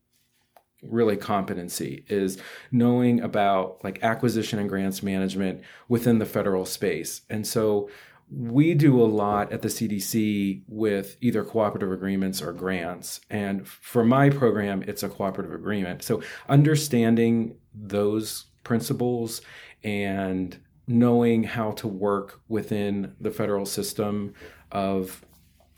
really 0.82 1.18
competency 1.18 2.06
is 2.08 2.38
knowing 2.72 3.20
about 3.22 3.84
like 3.84 4.04
acquisition 4.04 4.60
and 4.60 4.70
grants 4.70 5.04
management 5.04 5.62
within 5.88 6.20
the 6.20 6.26
federal 6.26 6.66
space. 6.66 7.22
And 7.30 7.46
so 7.46 7.90
we 8.32 8.76
do 8.76 9.02
a 9.02 9.06
lot 9.06 9.52
at 9.52 9.62
the 9.62 9.68
CDC 9.68 10.62
with 10.68 11.18
either 11.20 11.44
cooperative 11.44 11.92
agreements 11.92 12.42
or 12.42 12.54
grants. 12.54 13.22
And 13.30 13.68
for 13.68 14.06
my 14.06 14.30
program, 14.30 14.84
it's 14.88 15.04
a 15.04 15.10
cooperative 15.10 15.54
agreement. 15.54 16.04
So 16.04 16.22
understanding 16.48 17.56
those 17.74 18.46
principles 18.64 19.42
and 19.84 20.58
knowing 20.88 21.44
how 21.44 21.72
to 21.72 21.88
work 21.88 22.42
within 22.48 23.16
the 23.20 23.32
federal 23.32 23.66
system 23.66 24.34
of 24.72 25.26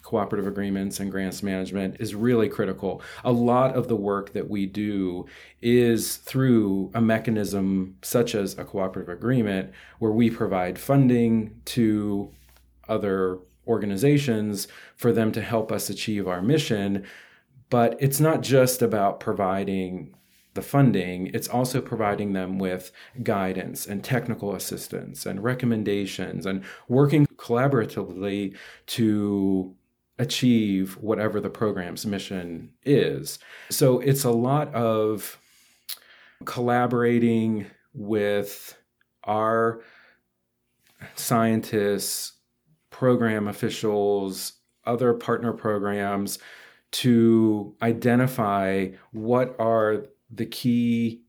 cooperative 0.01 0.47
agreements 0.47 0.99
and 0.99 1.11
grants 1.11 1.43
management 1.43 1.97
is 1.99 2.15
really 2.15 2.49
critical. 2.49 3.01
A 3.23 3.31
lot 3.31 3.75
of 3.75 3.87
the 3.87 3.95
work 3.95 4.33
that 4.33 4.49
we 4.49 4.65
do 4.65 5.25
is 5.61 6.17
through 6.17 6.91
a 6.93 7.01
mechanism 7.01 7.97
such 8.01 8.35
as 8.35 8.57
a 8.57 8.65
cooperative 8.65 9.13
agreement 9.13 9.71
where 9.99 10.11
we 10.11 10.29
provide 10.29 10.79
funding 10.79 11.61
to 11.65 12.31
other 12.89 13.39
organizations 13.67 14.67
for 14.95 15.11
them 15.11 15.31
to 15.31 15.41
help 15.41 15.71
us 15.71 15.89
achieve 15.89 16.27
our 16.27 16.41
mission. 16.41 17.05
But 17.69 17.95
it's 17.99 18.19
not 18.19 18.41
just 18.41 18.81
about 18.81 19.19
providing 19.19 20.15
the 20.53 20.61
funding, 20.61 21.27
it's 21.27 21.47
also 21.47 21.79
providing 21.79 22.33
them 22.33 22.59
with 22.59 22.91
guidance 23.23 23.87
and 23.87 24.03
technical 24.03 24.53
assistance 24.53 25.25
and 25.25 25.41
recommendations 25.41 26.45
and 26.45 26.63
working 26.89 27.25
collaboratively 27.37 28.55
to 28.87 29.73
achieve 30.19 30.93
whatever 30.97 31.39
the 31.39 31.49
program's 31.49 32.05
mission 32.05 32.71
is. 32.83 33.39
So 33.69 33.99
it's 33.99 34.23
a 34.23 34.31
lot 34.31 34.73
of 34.73 35.39
collaborating 36.45 37.65
with 37.93 38.77
our 39.23 39.81
scientists, 41.15 42.33
program 42.89 43.47
officials, 43.47 44.53
other 44.85 45.13
partner 45.13 45.53
programs 45.53 46.39
to 46.91 47.75
identify 47.81 48.89
what 49.11 49.55
are 49.59 50.05
the 50.29 50.45
key 50.45 51.21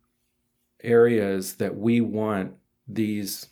areas 0.83 1.55
that 1.55 1.77
we 1.77 2.01
want 2.01 2.55
these 2.89 3.49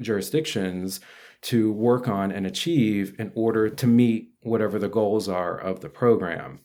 jurisdictions 0.00 1.00
to 1.44 1.72
work 1.72 2.08
on 2.08 2.32
and 2.32 2.46
achieve 2.46 3.14
in 3.18 3.30
order 3.34 3.68
to 3.68 3.86
meet 3.86 4.32
whatever 4.40 4.78
the 4.78 4.88
goals 4.88 5.28
are 5.28 5.58
of 5.58 5.80
the 5.80 5.88
program. 5.88 6.60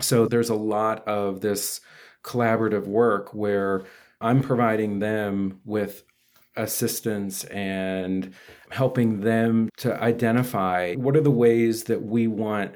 So 0.00 0.26
there's 0.26 0.50
a 0.50 0.54
lot 0.54 1.06
of 1.08 1.40
this 1.40 1.80
collaborative 2.22 2.86
work 2.86 3.32
where 3.32 3.84
I'm 4.20 4.42
providing 4.42 4.98
them 4.98 5.60
with 5.64 6.04
assistance 6.56 7.44
and 7.44 8.34
helping 8.70 9.20
them 9.20 9.70
to 9.78 9.98
identify 10.02 10.94
what 10.96 11.16
are 11.16 11.22
the 11.22 11.30
ways 11.30 11.84
that 11.84 12.02
we 12.02 12.26
want 12.26 12.74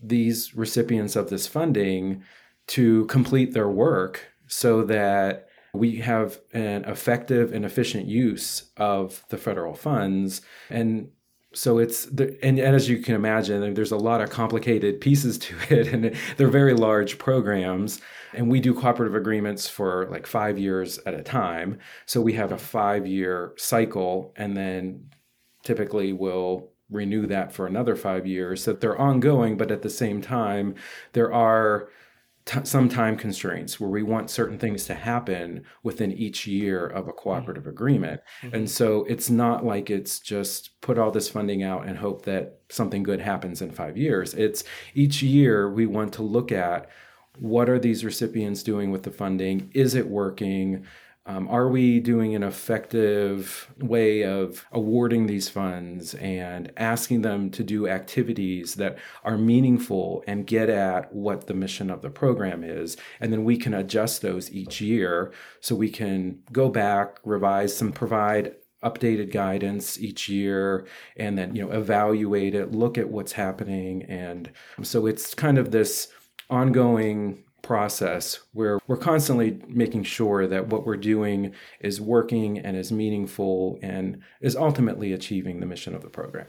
these 0.00 0.54
recipients 0.54 1.16
of 1.16 1.30
this 1.30 1.48
funding 1.48 2.22
to 2.68 3.06
complete 3.06 3.52
their 3.52 3.68
work 3.68 4.28
so 4.46 4.84
that 4.84 5.49
we 5.72 5.96
have 5.96 6.40
an 6.52 6.84
effective 6.84 7.52
and 7.52 7.64
efficient 7.64 8.06
use 8.06 8.70
of 8.76 9.24
the 9.28 9.36
federal 9.36 9.74
funds. 9.74 10.42
And 10.68 11.10
so 11.52 11.78
it's 11.78 12.06
the, 12.06 12.38
and, 12.44 12.58
and 12.58 12.76
as 12.76 12.88
you 12.88 12.98
can 12.98 13.14
imagine 13.14 13.74
there's 13.74 13.90
a 13.90 13.96
lot 13.96 14.20
of 14.20 14.30
complicated 14.30 15.00
pieces 15.00 15.38
to 15.38 15.56
it 15.70 15.88
and 15.88 16.16
they're 16.36 16.48
very 16.48 16.74
large 16.74 17.18
programs. 17.18 18.00
And 18.32 18.48
we 18.48 18.60
do 18.60 18.74
cooperative 18.74 19.16
agreements 19.16 19.68
for 19.68 20.06
like 20.10 20.26
five 20.26 20.58
years 20.58 20.98
at 21.06 21.14
a 21.14 21.22
time. 21.22 21.78
So 22.06 22.20
we 22.20 22.34
have 22.34 22.52
a 22.52 22.58
five 22.58 23.06
year 23.06 23.52
cycle 23.56 24.32
and 24.36 24.56
then 24.56 25.10
typically 25.64 26.12
we'll 26.12 26.68
renew 26.88 27.26
that 27.26 27.52
for 27.52 27.66
another 27.66 27.94
five 27.94 28.26
years. 28.26 28.62
So 28.62 28.72
they're 28.72 28.98
ongoing 28.98 29.56
but 29.56 29.70
at 29.70 29.82
the 29.82 29.90
same 29.90 30.20
time 30.20 30.74
there 31.12 31.32
are 31.32 31.88
t- 32.50 32.60
some 32.64 32.88
time 32.88 33.16
constraints 33.16 33.78
where 33.78 33.90
we 33.90 34.02
want 34.02 34.28
certain 34.28 34.58
things 34.58 34.84
to 34.84 34.94
happen 34.94 35.64
within 35.84 36.12
each 36.12 36.46
year 36.46 36.86
of 36.86 37.06
a 37.06 37.12
cooperative 37.12 37.62
mm-hmm. 37.62 37.70
agreement. 37.70 38.20
Mm-hmm. 38.42 38.56
And 38.56 38.70
so 38.70 39.04
it's 39.04 39.30
not 39.30 39.64
like 39.64 39.88
it's 39.88 40.18
just 40.18 40.80
put 40.80 40.98
all 40.98 41.10
this 41.10 41.28
funding 41.28 41.62
out 41.62 41.86
and 41.86 41.96
hope 41.96 42.24
that 42.24 42.60
something 42.68 43.02
good 43.02 43.20
happens 43.20 43.62
in 43.62 43.70
five 43.70 43.96
years. 43.96 44.34
It's 44.34 44.64
each 44.94 45.22
year 45.22 45.70
we 45.70 45.86
want 45.86 46.12
to 46.14 46.22
look 46.22 46.50
at 46.50 46.88
what 47.38 47.68
are 47.70 47.78
these 47.78 48.04
recipients 48.04 48.62
doing 48.62 48.90
with 48.90 49.04
the 49.04 49.10
funding? 49.10 49.70
Is 49.72 49.94
it 49.94 50.08
working? 50.08 50.84
Um, 51.26 51.48
are 51.48 51.68
we 51.68 52.00
doing 52.00 52.34
an 52.34 52.42
effective 52.42 53.70
way 53.78 54.24
of 54.24 54.66
awarding 54.72 55.26
these 55.26 55.48
funds 55.48 56.14
and 56.14 56.72
asking 56.78 57.22
them 57.22 57.50
to 57.50 57.62
do 57.62 57.86
activities 57.86 58.74
that 58.76 58.98
are 59.22 59.36
meaningful 59.36 60.24
and 60.26 60.46
get 60.46 60.70
at 60.70 61.14
what 61.14 61.46
the 61.46 61.54
mission 61.54 61.90
of 61.90 62.00
the 62.00 62.10
program 62.10 62.64
is? 62.64 62.96
And 63.20 63.32
then 63.32 63.44
we 63.44 63.58
can 63.58 63.74
adjust 63.74 64.22
those 64.22 64.50
each 64.50 64.80
year 64.80 65.32
so 65.60 65.74
we 65.74 65.90
can 65.90 66.40
go 66.52 66.70
back, 66.70 67.18
revise 67.22 67.76
some, 67.76 67.92
provide 67.92 68.56
updated 68.82 69.30
guidance 69.30 70.00
each 70.00 70.26
year 70.28 70.86
and 71.18 71.36
then 71.36 71.54
you 71.54 71.62
know 71.62 71.70
evaluate 71.70 72.54
it 72.54 72.72
look 72.72 72.96
at 72.96 73.10
what's 73.10 73.32
happening 73.32 74.02
and 74.04 74.50
so 74.82 75.04
it's 75.04 75.34
kind 75.34 75.58
of 75.58 75.70
this 75.70 76.08
ongoing 76.48 77.44
process 77.62 78.40
where 78.52 78.78
we're 78.86 78.96
constantly 78.96 79.60
making 79.68 80.04
sure 80.04 80.46
that 80.46 80.68
what 80.68 80.86
we're 80.86 80.96
doing 80.96 81.54
is 81.80 82.00
working 82.00 82.58
and 82.58 82.76
is 82.76 82.90
meaningful 82.90 83.78
and 83.82 84.22
is 84.40 84.56
ultimately 84.56 85.12
achieving 85.12 85.60
the 85.60 85.66
mission 85.66 85.94
of 85.94 86.02
the 86.02 86.08
program. 86.08 86.46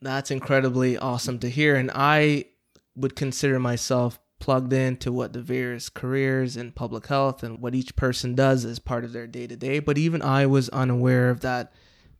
That's 0.00 0.30
incredibly 0.30 0.96
awesome 0.96 1.38
to 1.40 1.48
hear. 1.48 1.74
And 1.76 1.90
I 1.94 2.46
would 2.94 3.16
consider 3.16 3.58
myself 3.58 4.18
plugged 4.38 4.72
into 4.72 5.12
what 5.12 5.32
the 5.32 5.42
various 5.42 5.88
careers 5.88 6.56
in 6.56 6.72
public 6.72 7.06
health 7.06 7.42
and 7.42 7.58
what 7.58 7.74
each 7.74 7.96
person 7.96 8.34
does 8.34 8.64
as 8.64 8.78
part 8.78 9.04
of 9.04 9.12
their 9.12 9.26
day 9.26 9.46
to 9.46 9.56
day. 9.56 9.80
But 9.80 9.98
even 9.98 10.22
I 10.22 10.46
was 10.46 10.68
unaware 10.68 11.30
of 11.30 11.40
that 11.40 11.72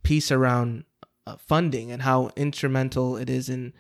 piece 0.03 0.33
around 0.33 0.85
uh, 1.27 1.37
funding 1.37 1.93
and 1.93 2.03
how 2.03 2.31
instrumental 2.37 3.17
it 3.17 3.31
is 3.31 3.49
in 3.49 3.73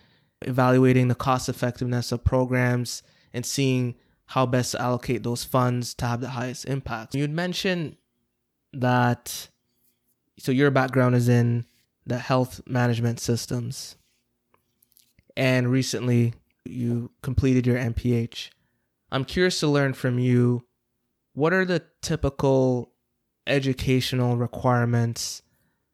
evaluating 0.42 1.08
the 1.08 1.14
cost 1.14 1.49
effectiveness 1.49 2.12
of 2.12 2.25
programs 2.25 3.02
and 3.32 3.44
seeing 3.44 3.97
how 4.28 4.44
best 4.44 4.73
to 4.73 4.80
allocate 4.80 5.23
those 5.23 5.42
funds 5.42 5.94
to 5.94 6.06
have 6.06 6.20
the 6.20 6.28
highest 6.28 6.66
impact. 6.66 7.14
You'd 7.14 7.30
mentioned 7.30 7.97
that, 8.75 9.49
so 10.38 10.52
your 10.52 10.70
background 10.70 11.14
is 11.14 11.30
in 11.30 11.64
the 12.06 12.18
health 12.18 12.61
management 12.66 13.20
systems, 13.20 13.97
and 15.35 15.70
recently 15.70 16.35
you 16.66 17.11
completed 17.23 17.66
your 17.66 17.78
MPH. 17.78 18.50
I'm 19.11 19.25
curious 19.25 19.61
to 19.61 19.66
learn 19.66 19.94
from 19.94 20.18
you 20.18 20.66
what 21.32 21.54
are 21.54 21.64
the 21.64 21.85
typical 22.02 22.92
educational 23.47 24.37
requirements, 24.37 25.40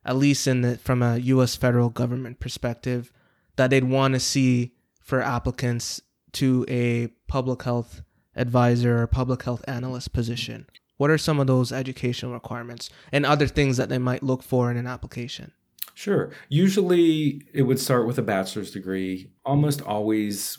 at 0.04 0.16
least 0.16 0.48
in 0.48 0.62
the, 0.62 0.78
from 0.78 1.02
a 1.02 1.18
U.S. 1.18 1.54
federal 1.54 1.88
government 1.88 2.40
perspective, 2.40 3.12
that 3.54 3.70
they'd 3.70 3.84
want 3.84 4.14
to 4.14 4.20
see 4.20 4.72
for 5.00 5.22
applicants 5.22 6.00
to 6.32 6.66
a 6.68 7.06
public 7.28 7.62
health 7.62 8.02
advisor 8.36 9.02
or 9.02 9.06
public 9.06 9.42
health 9.42 9.64
analyst 9.66 10.12
position? 10.12 10.66
What 10.96 11.10
are 11.10 11.18
some 11.18 11.40
of 11.40 11.46
those 11.46 11.72
educational 11.72 12.32
requirements 12.32 12.90
and 13.10 13.26
other 13.26 13.46
things 13.46 13.76
that 13.76 13.88
they 13.88 13.98
might 13.98 14.22
look 14.22 14.42
for 14.42 14.70
in 14.70 14.76
an 14.76 14.86
application? 14.86 15.52
Sure. 15.94 16.30
Usually 16.48 17.42
it 17.52 17.62
would 17.62 17.78
start 17.78 18.06
with 18.06 18.18
a 18.18 18.22
bachelor's 18.22 18.70
degree. 18.70 19.30
Almost 19.44 19.80
always 19.82 20.58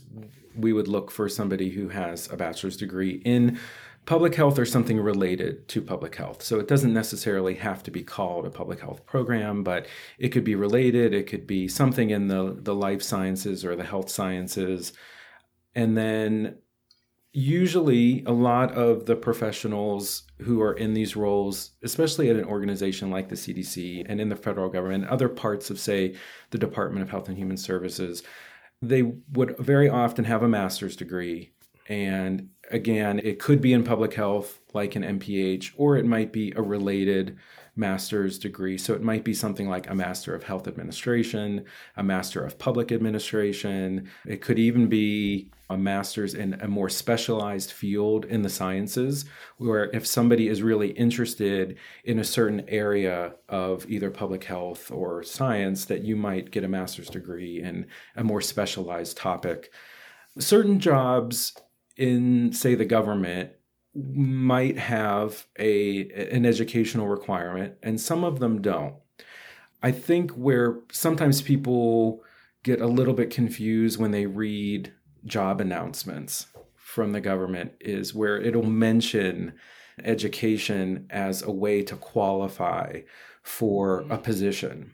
we 0.58 0.72
would 0.72 0.88
look 0.88 1.12
for 1.12 1.28
somebody 1.28 1.70
who 1.70 1.90
has 1.90 2.32
a 2.32 2.38
bachelor's 2.38 2.78
degree 2.78 3.22
in 3.26 3.60
public 4.06 4.36
health 4.36 4.60
or 4.60 4.66
something 4.66 5.00
related 5.00 5.68
to 5.68 5.82
public 5.82 6.16
health. 6.16 6.44
So 6.44 6.60
it 6.60 6.68
doesn't 6.68 6.94
necessarily 6.94 7.56
have 7.56 7.82
to 7.84 7.92
be 7.92 8.04
called 8.04 8.46
a 8.46 8.52
public 8.52 8.80
health 8.80 9.06
program, 9.06 9.64
but 9.64 9.88
it 10.20 10.30
could 10.30 10.44
be 10.44 10.56
related. 10.56 11.14
It 11.14 11.28
could 11.28 11.48
be 11.48 11.68
something 11.68 12.12
in 12.12 12.28
the, 12.28 12.56
the 12.58 12.76
life 12.76 13.02
sciences 13.02 13.66
or 13.66 13.76
the 13.76 13.84
health 13.84 14.10
sciences. 14.10 14.94
And 15.74 15.98
then 15.98 16.60
usually 17.36 18.24
a 18.26 18.32
lot 18.32 18.72
of 18.76 19.06
the 19.06 19.16
professionals 19.16 20.24
who 20.40 20.62
are 20.62 20.72
in 20.72 20.94
these 20.94 21.18
roles, 21.18 21.72
especially 21.84 22.30
at 22.30 22.38
an 22.38 22.46
organization 22.46 23.12
like 23.12 23.28
the 23.28 23.36
CDC 23.36 24.06
and 24.08 24.22
in 24.22 24.30
the 24.30 24.38
federal 24.38 24.70
government, 24.70 25.06
other 25.08 25.28
parts 25.28 25.70
of, 25.70 25.78
say, 25.78 26.16
the 26.52 26.58
Department 26.58 27.04
of 27.04 27.10
Health 27.10 27.28
and 27.28 27.38
Human 27.38 27.58
Services, 27.58 28.24
they 28.82 29.02
would 29.34 29.58
very 29.58 29.90
often 29.90 30.24
have 30.24 30.44
a 30.44 30.48
master's 30.48 30.96
degree. 30.96 31.52
And 31.90 32.52
again, 32.72 33.20
it 33.20 33.40
could 33.40 33.60
be 33.60 33.74
in 33.74 33.84
public 33.84 34.14
health, 34.14 34.62
like 34.74 34.96
an 34.96 35.04
MPH, 35.04 35.74
or 35.76 35.98
it 35.98 36.06
might 36.06 36.32
be 36.32 36.54
a 36.56 36.62
related 36.62 37.38
master's 37.76 38.40
degree. 38.40 38.78
So 38.78 38.94
it 38.94 39.02
might 39.02 39.26
be 39.26 39.34
something 39.34 39.68
like 39.68 39.90
a 39.90 39.96
Master 39.96 40.34
of 40.34 40.44
Health 40.44 40.70
Administration, 40.70 41.66
a 41.98 42.04
Master 42.04 42.46
of 42.46 42.58
Public 42.58 42.94
Administration. 42.94 44.10
It 44.26 44.42
could 44.42 44.58
even 44.58 44.88
be 44.88 45.52
a 45.70 45.78
master's 45.78 46.34
in 46.34 46.54
a 46.62 46.68
more 46.68 46.90
specialized 46.90 47.72
field 47.72 48.26
in 48.26 48.42
the 48.44 48.50
sciences, 48.50 49.26
where 49.58 49.90
if 49.92 50.06
somebody 50.06 50.48
is 50.48 50.62
really 50.62 50.90
interested 50.92 51.78
in 52.04 52.20
a 52.20 52.24
certain 52.24 52.64
area 52.68 53.34
of 53.50 53.90
either 53.90 54.12
public 54.12 54.44
health 54.44 54.92
or 54.92 55.24
science, 55.24 55.86
that 55.86 56.04
you 56.04 56.16
might 56.16 56.52
get 56.52 56.64
a 56.64 56.68
master's 56.68 57.10
degree 57.10 57.62
in 57.62 57.88
a 58.16 58.24
more 58.24 58.42
specialized 58.42 59.18
topic. 59.18 59.72
Certain 60.38 60.80
jobs 60.80 61.54
in, 61.98 62.52
say, 62.52 62.76
the 62.76 62.86
government 62.86 63.52
might 63.96 64.78
have 64.78 65.48
a 65.58 66.10
an 66.30 66.46
educational 66.46 67.08
requirement 67.08 67.76
and 67.82 68.00
some 68.00 68.26
of 68.26 68.40
them 68.40 68.62
don't. 68.62 68.96
I 69.82 69.92
think 69.92 70.32
where 70.32 70.80
sometimes 70.92 71.42
people 71.42 72.22
get 72.64 72.82
a 72.82 72.88
little 72.88 73.14
bit 73.14 73.30
confused 73.30 74.00
when 74.00 74.12
they 74.12 74.26
read 74.26 74.92
job 75.26 75.62
announcements 75.62 76.48
from 76.76 77.12
the 77.12 77.22
government 77.22 77.74
is 77.80 78.14
where 78.14 78.40
it'll 78.40 78.64
mention 78.64 79.54
education 80.04 81.08
as 81.10 81.42
a 81.42 81.52
way 81.52 81.82
to 81.84 81.96
qualify 81.96 83.02
for 83.44 84.00
a 84.00 84.04
mm-hmm. 84.04 84.22
position. 84.24 84.94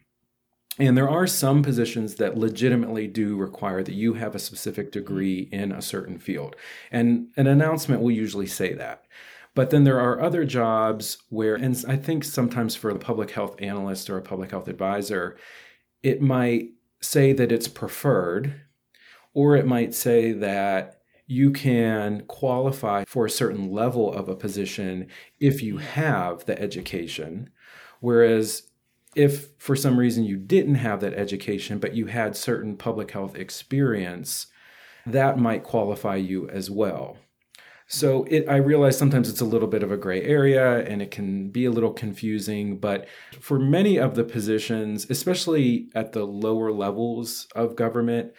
And 0.79 0.97
there 0.97 1.09
are 1.09 1.27
some 1.27 1.61
positions 1.63 2.15
that 2.15 2.37
legitimately 2.37 3.07
do 3.07 3.35
require 3.35 3.83
that 3.83 3.93
you 3.93 4.13
have 4.13 4.35
a 4.35 4.39
specific 4.39 4.91
degree 4.91 5.45
mm-hmm. 5.45 5.55
in 5.55 5.71
a 5.71 5.81
certain 5.81 6.17
field. 6.17 6.55
And 6.91 7.27
an 7.37 7.47
announcement 7.47 8.01
will 8.01 8.11
usually 8.11 8.47
say 8.47 8.73
that. 8.73 9.05
But 9.53 9.69
then 9.69 9.83
there 9.83 9.99
are 9.99 10.21
other 10.21 10.45
jobs 10.45 11.17
where, 11.29 11.55
and 11.55 11.83
I 11.87 11.97
think 11.97 12.23
sometimes 12.23 12.75
for 12.75 12.89
a 12.89 12.97
public 12.97 13.31
health 13.31 13.55
analyst 13.59 14.09
or 14.09 14.17
a 14.17 14.21
public 14.21 14.51
health 14.51 14.69
advisor, 14.69 15.37
it 16.03 16.21
might 16.21 16.69
say 17.01 17.33
that 17.33 17.51
it's 17.51 17.67
preferred, 17.67 18.61
or 19.33 19.55
it 19.55 19.65
might 19.65 19.93
say 19.93 20.31
that 20.31 21.01
you 21.27 21.51
can 21.51 22.21
qualify 22.27 23.05
for 23.05 23.25
a 23.25 23.29
certain 23.29 23.71
level 23.71 24.11
of 24.11 24.27
a 24.27 24.35
position 24.35 25.07
if 25.39 25.63
you 25.63 25.77
have 25.77 26.45
the 26.45 26.61
education. 26.61 27.49
Whereas 28.01 28.63
if 29.15 29.49
for 29.57 29.75
some 29.75 29.97
reason 29.97 30.23
you 30.23 30.37
didn't 30.37 30.75
have 30.75 30.99
that 31.01 31.13
education, 31.13 31.79
but 31.79 31.95
you 31.95 32.07
had 32.07 32.35
certain 32.35 32.75
public 32.75 33.11
health 33.11 33.35
experience, 33.35 34.47
that 35.05 35.37
might 35.37 35.63
qualify 35.63 36.15
you 36.15 36.49
as 36.49 36.69
well. 36.69 37.17
So 37.87 38.23
it, 38.29 38.47
I 38.47 38.55
realize 38.55 38.97
sometimes 38.97 39.27
it's 39.27 39.41
a 39.41 39.45
little 39.45 39.67
bit 39.67 39.83
of 39.83 39.91
a 39.91 39.97
gray 39.97 40.23
area 40.23 40.79
and 40.85 41.01
it 41.01 41.11
can 41.11 41.49
be 41.49 41.65
a 41.65 41.71
little 41.71 41.91
confusing, 41.91 42.77
but 42.77 43.07
for 43.39 43.59
many 43.59 43.97
of 43.97 44.15
the 44.15 44.23
positions, 44.23 45.07
especially 45.09 45.89
at 45.93 46.13
the 46.13 46.23
lower 46.23 46.71
levels 46.71 47.47
of 47.53 47.75
government, 47.75 48.31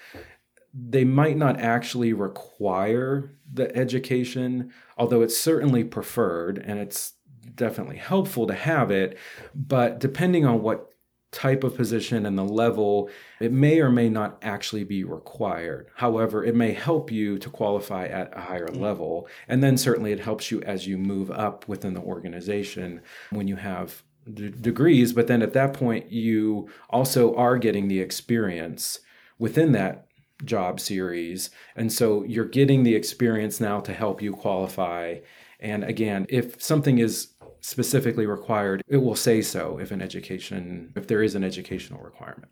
they 0.75 1.05
might 1.05 1.37
not 1.37 1.61
actually 1.61 2.13
require 2.13 3.31
the 3.53 3.75
education, 3.77 4.73
although 4.97 5.23
it's 5.23 5.37
certainly 5.37 5.85
preferred 5.85 6.59
and 6.59 6.79
it's 6.79 7.15
definitely 7.55 7.97
helpful 7.97 8.47
to 8.47 8.55
have 8.55 8.91
it. 8.91 9.19
But 9.55 9.99
depending 9.99 10.47
on 10.47 10.63
what 10.63 10.89
type 11.33 11.65
of 11.65 11.75
position 11.75 12.27
and 12.27 12.39
the 12.39 12.45
level, 12.45 13.11
it 13.41 13.53
may 13.53 13.81
or 13.81 13.91
may 13.91 14.09
not 14.09 14.39
actually 14.43 14.85
be 14.85 15.03
required. 15.03 15.89
However, 15.97 16.45
it 16.45 16.55
may 16.55 16.73
help 16.73 17.11
you 17.11 17.39
to 17.39 17.49
qualify 17.49 18.07
at 18.07 18.37
a 18.37 18.41
higher 18.41 18.69
mm. 18.69 18.79
level. 18.79 19.27
And 19.49 19.63
then 19.63 19.79
certainly 19.79 20.13
it 20.13 20.21
helps 20.21 20.51
you 20.51 20.63
as 20.63 20.87
you 20.87 20.99
move 20.99 21.31
up 21.31 21.67
within 21.67 21.95
the 21.95 22.01
organization 22.01 23.01
when 23.31 23.49
you 23.49 23.57
have 23.57 24.03
d- 24.33 24.51
degrees. 24.51 25.15
But 25.15 25.27
then 25.27 25.41
at 25.43 25.55
that 25.55 25.73
point, 25.73 26.13
you 26.13 26.69
also 26.91 27.35
are 27.35 27.57
getting 27.57 27.89
the 27.89 28.01
experience 28.01 29.01
within 29.39 29.73
that 29.73 30.07
job 30.45 30.81
series. 30.81 31.51
And 31.77 31.93
so 31.93 32.25
you're 32.25 32.45
getting 32.45 32.83
the 32.83 32.95
experience 32.95 33.61
now 33.61 33.81
to 33.81 33.93
help 33.93 34.23
you 34.23 34.33
qualify. 34.33 35.19
And 35.61 35.85
again, 35.85 36.27
if 36.29 36.63
something 36.63 36.99
is 36.99 37.29
specifically 37.61 38.27
required, 38.27 38.83
it 38.89 38.99
will 38.99 39.17
say 39.17 39.41
so 39.41 39.79
if 39.79 39.91
an 39.91 40.03
education, 40.03 40.93
if 40.97 41.07
there 41.07 41.23
is 41.23 41.35
an 41.35 41.45
educational 41.45 42.03
requirement. 42.03 42.51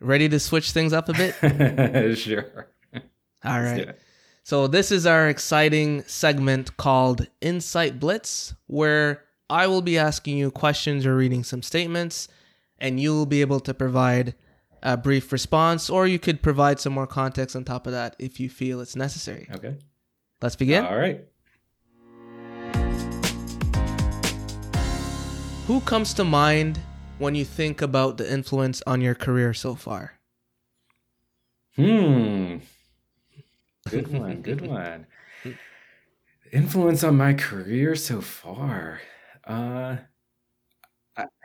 Ready 0.00 0.28
to 0.30 0.40
switch 0.40 0.72
things 0.72 0.92
up 0.92 1.10
a 1.10 1.12
bit? 1.12 2.16
sure. 2.18 2.68
All 3.44 3.60
right. 3.60 3.94
So, 4.42 4.66
this 4.66 4.90
is 4.90 5.04
our 5.04 5.28
exciting 5.28 6.02
segment 6.04 6.76
called 6.78 7.26
Insight 7.42 8.00
Blitz, 8.00 8.54
where 8.66 9.22
I 9.50 9.66
will 9.66 9.82
be 9.82 9.98
asking 9.98 10.38
you 10.38 10.50
questions 10.50 11.04
or 11.04 11.14
reading 11.14 11.44
some 11.44 11.62
statements, 11.62 12.28
and 12.78 12.98
you 12.98 13.12
will 13.12 13.26
be 13.26 13.42
able 13.42 13.60
to 13.60 13.74
provide 13.74 14.34
a 14.82 14.96
brief 14.96 15.32
response, 15.32 15.90
or 15.90 16.06
you 16.06 16.18
could 16.18 16.42
provide 16.42 16.80
some 16.80 16.92
more 16.92 17.06
context 17.06 17.54
on 17.56 17.64
top 17.64 17.86
of 17.86 17.92
that 17.92 18.16
if 18.18 18.40
you 18.40 18.48
feel 18.48 18.80
it's 18.80 18.96
necessary. 18.96 19.48
Okay. 19.54 19.76
Let's 20.42 20.56
begin. 20.56 20.84
All 20.84 20.96
right. 20.96 21.24
Who 25.66 25.80
comes 25.82 26.14
to 26.14 26.24
mind 26.24 26.80
when 27.18 27.34
you 27.34 27.44
think 27.44 27.80
about 27.82 28.16
the 28.16 28.30
influence 28.32 28.82
on 28.86 29.00
your 29.00 29.14
career 29.14 29.54
so 29.54 29.74
far? 29.74 30.14
Hmm. 31.76 32.56
Good 33.88 34.08
one. 34.12 34.42
Good 34.42 34.66
one. 34.66 35.06
Influence 36.52 37.04
on 37.04 37.16
my 37.16 37.34
career 37.34 37.94
so 37.94 38.20
far. 38.20 39.00
Uh, 39.46 39.98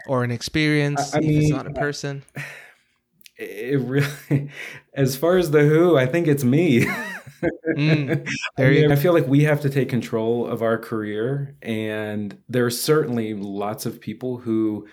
or 0.08 0.24
an 0.24 0.32
experience, 0.32 1.14
I- 1.14 1.18
I 1.18 1.22
if 1.22 1.26
it's 1.30 1.38
mean, 1.46 1.50
not 1.50 1.68
a 1.68 1.72
person. 1.74 2.24
it 3.38 3.80
really, 3.82 4.50
as 4.94 5.16
far 5.18 5.38
as 5.38 5.52
the 5.52 5.64
who, 5.64 5.98
I 5.98 6.06
think 6.06 6.28
it's 6.28 6.44
me. 6.44 6.86
Mm, 7.78 8.28
I, 8.28 8.32
there 8.58 8.72
you 8.72 8.82
mean, 8.82 8.90
go. 8.90 8.94
I 8.94 8.98
feel 8.98 9.14
like 9.14 9.28
we 9.28 9.44
have 9.44 9.62
to 9.62 9.70
take 9.70 9.90
control 9.90 10.48
of 10.48 10.62
our 10.62 10.78
career, 10.78 11.56
and 11.62 12.38
there 12.48 12.66
are 12.66 12.72
certainly 12.72 13.34
lots 13.34 13.86
of 13.86 14.00
people 14.00 14.38
who 14.38 14.88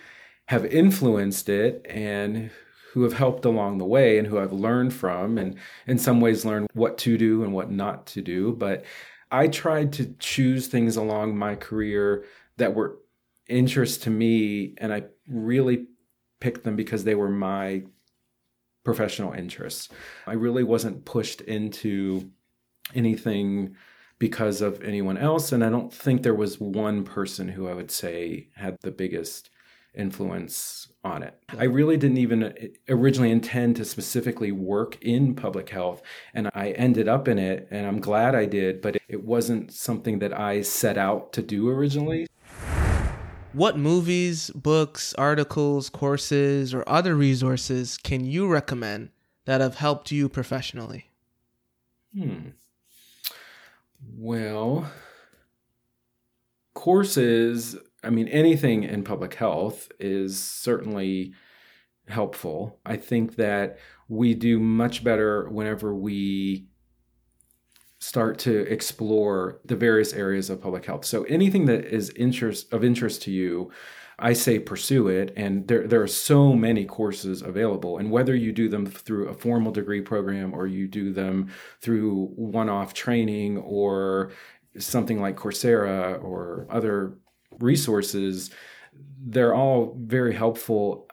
have 0.47 0.65
influenced 0.65 1.47
it 1.49 1.85
and 1.89 2.51
who 2.91 3.03
have 3.03 3.13
helped 3.13 3.45
along 3.45 3.77
the 3.77 3.85
way 3.85 4.19
and 4.19 4.27
who 4.27 4.37
I've 4.37 4.53
learned 4.53 4.93
from, 4.93 5.37
and 5.37 5.57
in 5.87 5.97
some 5.97 6.21
ways 6.21 6.45
learned 6.45 6.67
what 6.73 6.97
to 6.99 7.17
do 7.17 7.43
and 7.43 7.53
what 7.53 7.71
not 7.71 8.05
to 8.07 8.21
do. 8.21 8.53
But 8.53 8.83
I 9.31 9.47
tried 9.47 9.93
to 9.93 10.13
choose 10.19 10.67
things 10.67 10.95
along 10.95 11.37
my 11.37 11.55
career 11.55 12.25
that 12.57 12.75
were 12.75 12.99
interest 13.47 14.03
to 14.03 14.09
me, 14.09 14.75
and 14.77 14.93
I 14.93 15.05
really 15.27 15.87
picked 16.39 16.65
them 16.65 16.75
because 16.75 17.03
they 17.03 17.15
were 17.15 17.29
my 17.29 17.83
professional 18.83 19.33
interests. 19.33 19.89
I 20.27 20.33
really 20.33 20.63
wasn't 20.63 21.05
pushed 21.05 21.41
into 21.41 22.31
anything 22.93 23.75
because 24.19 24.61
of 24.61 24.81
anyone 24.83 25.17
else. 25.17 25.51
And 25.51 25.63
I 25.63 25.69
don't 25.69 25.93
think 25.93 26.23
there 26.23 26.33
was 26.33 26.59
one 26.59 27.03
person 27.03 27.47
who 27.49 27.67
I 27.67 27.73
would 27.73 27.91
say 27.91 28.47
had 28.55 28.77
the 28.81 28.91
biggest 28.91 29.49
influence 29.95 30.87
on 31.03 31.23
it. 31.23 31.37
I 31.49 31.65
really 31.65 31.97
didn't 31.97 32.17
even 32.17 32.43
eh, 32.43 32.67
originally 32.89 33.31
intend 33.31 33.75
to 33.75 33.85
specifically 33.85 34.51
work 34.51 34.97
in 35.01 35.35
public 35.35 35.69
health, 35.69 36.01
and 36.33 36.49
I 36.55 36.71
ended 36.71 37.07
up 37.07 37.27
in 37.27 37.37
it, 37.37 37.67
and 37.69 37.85
I'm 37.85 37.99
glad 37.99 38.33
I 38.33 38.45
did, 38.45 38.81
but 38.81 38.97
it 39.07 39.23
wasn't 39.23 39.71
something 39.71 40.19
that 40.19 40.37
I 40.37 40.61
set 40.61 40.97
out 40.97 41.33
to 41.33 41.41
do 41.41 41.69
originally. 41.69 42.27
What 43.53 43.77
movies, 43.77 44.49
books, 44.49 45.13
articles, 45.13 45.89
courses, 45.89 46.73
or 46.73 46.83
other 46.87 47.15
resources 47.15 47.97
can 47.97 48.25
you 48.25 48.47
recommend 48.47 49.09
that 49.45 49.61
have 49.61 49.75
helped 49.75 50.11
you 50.11 50.27
professionally? 50.27 51.11
Hmm. 52.17 52.49
Well, 54.17 54.91
courses, 56.73 57.77
I 58.03 58.09
mean, 58.09 58.27
anything 58.27 58.83
in 58.83 59.03
public 59.03 59.35
health 59.35 59.89
is 59.99 60.41
certainly 60.41 61.33
helpful. 62.07 62.79
I 62.85 62.97
think 62.97 63.35
that 63.35 63.77
we 64.09 64.33
do 64.33 64.59
much 64.59 65.03
better 65.03 65.47
whenever 65.49 65.93
we 65.93 66.67
start 68.03 68.37
to 68.37 68.69
explore 68.69 69.61
the 69.63 69.77
various 69.77 70.11
areas 70.11 70.49
of 70.49 70.61
public 70.61 70.85
health. 70.85 71.05
So 71.05 71.23
anything 71.23 71.67
that 71.67 71.85
is 71.85 72.09
interest 72.17 72.73
of 72.73 72.83
interest 72.83 73.21
to 73.21 73.31
you, 73.31 73.71
I 74.19 74.33
say 74.33 74.59
pursue 74.59 75.07
it. 75.07 75.31
And 75.37 75.65
there, 75.69 75.87
there 75.87 76.01
are 76.01 76.07
so 76.07 76.51
many 76.53 76.83
courses 76.83 77.41
available. 77.41 77.99
And 77.99 78.11
whether 78.11 78.35
you 78.35 78.51
do 78.51 78.67
them 78.67 78.85
through 78.85 79.29
a 79.29 79.33
formal 79.33 79.71
degree 79.71 80.01
program 80.01 80.53
or 80.53 80.67
you 80.67 80.85
do 80.85 81.13
them 81.13 81.49
through 81.79 82.25
one 82.35 82.67
off 82.67 82.93
training 82.93 83.59
or 83.59 84.33
something 84.77 85.21
like 85.21 85.37
Coursera 85.37 86.21
or 86.21 86.67
other 86.69 87.13
resources, 87.59 88.51
they're 89.25 89.55
all 89.55 89.95
very 89.97 90.33
helpful. 90.33 91.07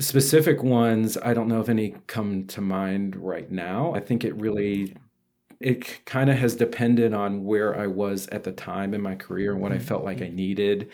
Specific 0.00 0.62
ones, 0.62 1.18
I 1.18 1.34
don't 1.34 1.48
know 1.48 1.60
if 1.60 1.68
any 1.68 1.96
come 2.06 2.46
to 2.46 2.60
mind 2.60 3.16
right 3.16 3.50
now. 3.50 3.94
I 3.94 4.00
think 4.00 4.24
it 4.24 4.34
really 4.36 4.94
it 5.60 6.04
kind 6.04 6.30
of 6.30 6.36
has 6.38 6.54
depended 6.54 7.12
on 7.12 7.44
where 7.44 7.76
I 7.76 7.86
was 7.86 8.28
at 8.28 8.44
the 8.44 8.52
time 8.52 8.94
in 8.94 9.02
my 9.02 9.16
career 9.16 9.52
and 9.52 9.60
what 9.60 9.72
I 9.72 9.78
felt 9.78 10.04
like 10.04 10.18
I 10.18 10.26
mm-hmm. 10.26 10.36
needed. 10.36 10.90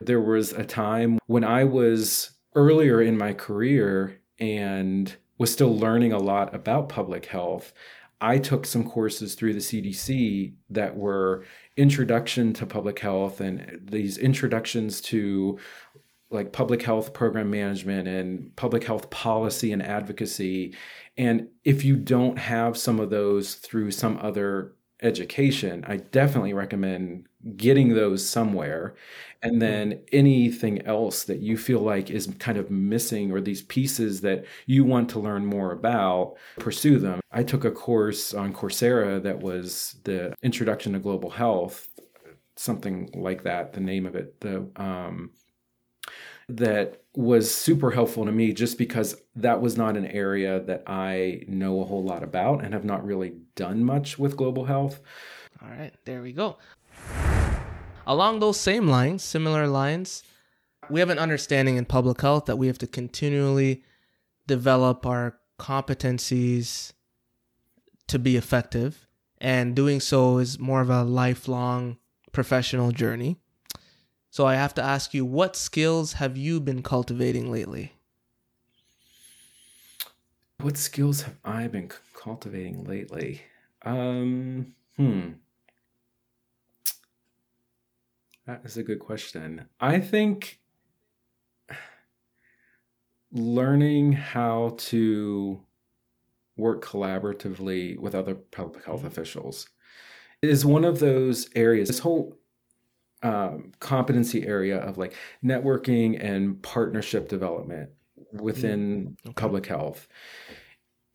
There 0.00 0.20
was 0.20 0.52
a 0.52 0.64
time 0.64 1.18
when 1.26 1.44
I 1.44 1.64
was 1.64 2.30
earlier 2.54 3.00
in 3.00 3.16
my 3.16 3.32
career 3.32 4.20
and 4.40 5.14
was 5.38 5.52
still 5.52 5.76
learning 5.76 6.12
a 6.12 6.18
lot 6.18 6.54
about 6.54 6.88
public 6.88 7.26
health. 7.26 7.72
I 8.20 8.38
took 8.38 8.66
some 8.66 8.88
courses 8.88 9.36
through 9.36 9.52
the 9.52 9.60
CDC 9.60 10.54
that 10.70 10.96
were 10.96 11.44
introduction 11.76 12.52
to 12.54 12.66
public 12.66 12.98
health 12.98 13.40
and 13.40 13.80
these 13.84 14.18
introductions 14.18 15.00
to 15.02 15.58
like 16.30 16.52
public 16.52 16.82
health 16.82 17.12
program 17.12 17.50
management 17.50 18.06
and 18.06 18.54
public 18.56 18.84
health 18.84 19.08
policy 19.10 19.72
and 19.72 19.82
advocacy. 19.82 20.74
And 21.16 21.48
if 21.64 21.84
you 21.84 21.96
don't 21.96 22.38
have 22.38 22.76
some 22.76 23.00
of 23.00 23.10
those 23.10 23.54
through 23.54 23.90
some 23.92 24.18
other 24.20 24.74
education, 25.02 25.84
I 25.86 25.96
definitely 25.96 26.52
recommend 26.52 27.26
getting 27.56 27.94
those 27.94 28.28
somewhere. 28.28 28.94
And 29.42 29.62
then 29.62 30.00
anything 30.12 30.84
else 30.84 31.24
that 31.24 31.38
you 31.38 31.56
feel 31.56 31.80
like 31.80 32.10
is 32.10 32.28
kind 32.38 32.58
of 32.58 32.70
missing 32.70 33.30
or 33.30 33.40
these 33.40 33.62
pieces 33.62 34.20
that 34.22 34.44
you 34.66 34.84
want 34.84 35.08
to 35.10 35.20
learn 35.20 35.46
more 35.46 35.72
about, 35.72 36.34
pursue 36.58 36.98
them. 36.98 37.20
I 37.30 37.44
took 37.44 37.64
a 37.64 37.70
course 37.70 38.34
on 38.34 38.52
Coursera 38.52 39.22
that 39.22 39.38
was 39.38 39.96
the 40.02 40.34
Introduction 40.42 40.92
to 40.94 40.98
Global 40.98 41.30
Health, 41.30 41.88
something 42.56 43.10
like 43.14 43.44
that, 43.44 43.72
the 43.72 43.80
name 43.80 44.04
of 44.04 44.16
it. 44.16 44.40
The 44.40 44.68
um, 44.74 45.30
that 46.48 47.02
was 47.14 47.52
super 47.52 47.90
helpful 47.90 48.24
to 48.24 48.32
me 48.32 48.52
just 48.52 48.78
because 48.78 49.20
that 49.36 49.60
was 49.60 49.76
not 49.76 49.96
an 49.96 50.06
area 50.06 50.60
that 50.60 50.82
I 50.86 51.42
know 51.46 51.80
a 51.80 51.84
whole 51.84 52.02
lot 52.02 52.22
about 52.22 52.64
and 52.64 52.72
have 52.72 52.84
not 52.84 53.04
really 53.04 53.34
done 53.54 53.84
much 53.84 54.18
with 54.18 54.36
global 54.36 54.64
health. 54.64 55.00
All 55.62 55.68
right, 55.68 55.92
there 56.04 56.22
we 56.22 56.32
go. 56.32 56.56
Along 58.06 58.40
those 58.40 58.58
same 58.58 58.88
lines, 58.88 59.22
similar 59.22 59.66
lines, 59.66 60.22
we 60.88 61.00
have 61.00 61.10
an 61.10 61.18
understanding 61.18 61.76
in 61.76 61.84
public 61.84 62.20
health 62.20 62.46
that 62.46 62.56
we 62.56 62.66
have 62.68 62.78
to 62.78 62.86
continually 62.86 63.84
develop 64.46 65.04
our 65.04 65.38
competencies 65.58 66.92
to 68.06 68.18
be 68.18 68.36
effective, 68.36 69.06
and 69.38 69.76
doing 69.76 70.00
so 70.00 70.38
is 70.38 70.58
more 70.58 70.80
of 70.80 70.88
a 70.88 71.04
lifelong 71.04 71.98
professional 72.32 72.90
journey. 72.90 73.36
So 74.38 74.46
I 74.46 74.54
have 74.54 74.72
to 74.74 74.82
ask 74.84 75.14
you, 75.14 75.24
what 75.24 75.56
skills 75.56 76.12
have 76.12 76.36
you 76.36 76.60
been 76.60 76.80
cultivating 76.80 77.50
lately? 77.50 77.94
What 80.60 80.76
skills 80.76 81.22
have 81.22 81.34
I 81.44 81.66
been 81.66 81.90
cultivating 82.14 82.84
lately? 82.84 83.42
Um, 83.82 84.76
hmm. 84.96 85.30
That 88.46 88.60
is 88.64 88.76
a 88.76 88.84
good 88.84 89.00
question. 89.00 89.66
I 89.80 89.98
think 89.98 90.60
learning 93.32 94.12
how 94.12 94.76
to 94.78 95.64
work 96.56 96.84
collaboratively 96.84 97.98
with 97.98 98.14
other 98.14 98.36
public 98.36 98.84
health 98.84 99.02
officials 99.02 99.68
is 100.42 100.64
one 100.64 100.84
of 100.84 101.00
those 101.00 101.50
areas. 101.56 101.88
This 101.88 101.98
whole 101.98 102.37
um, 103.22 103.72
competency 103.80 104.46
area 104.46 104.78
of 104.78 104.98
like 104.98 105.14
networking 105.44 106.22
and 106.22 106.62
partnership 106.62 107.28
development 107.28 107.90
within 108.32 109.16
Okay. 109.26 109.34
public 109.34 109.66
health 109.66 110.08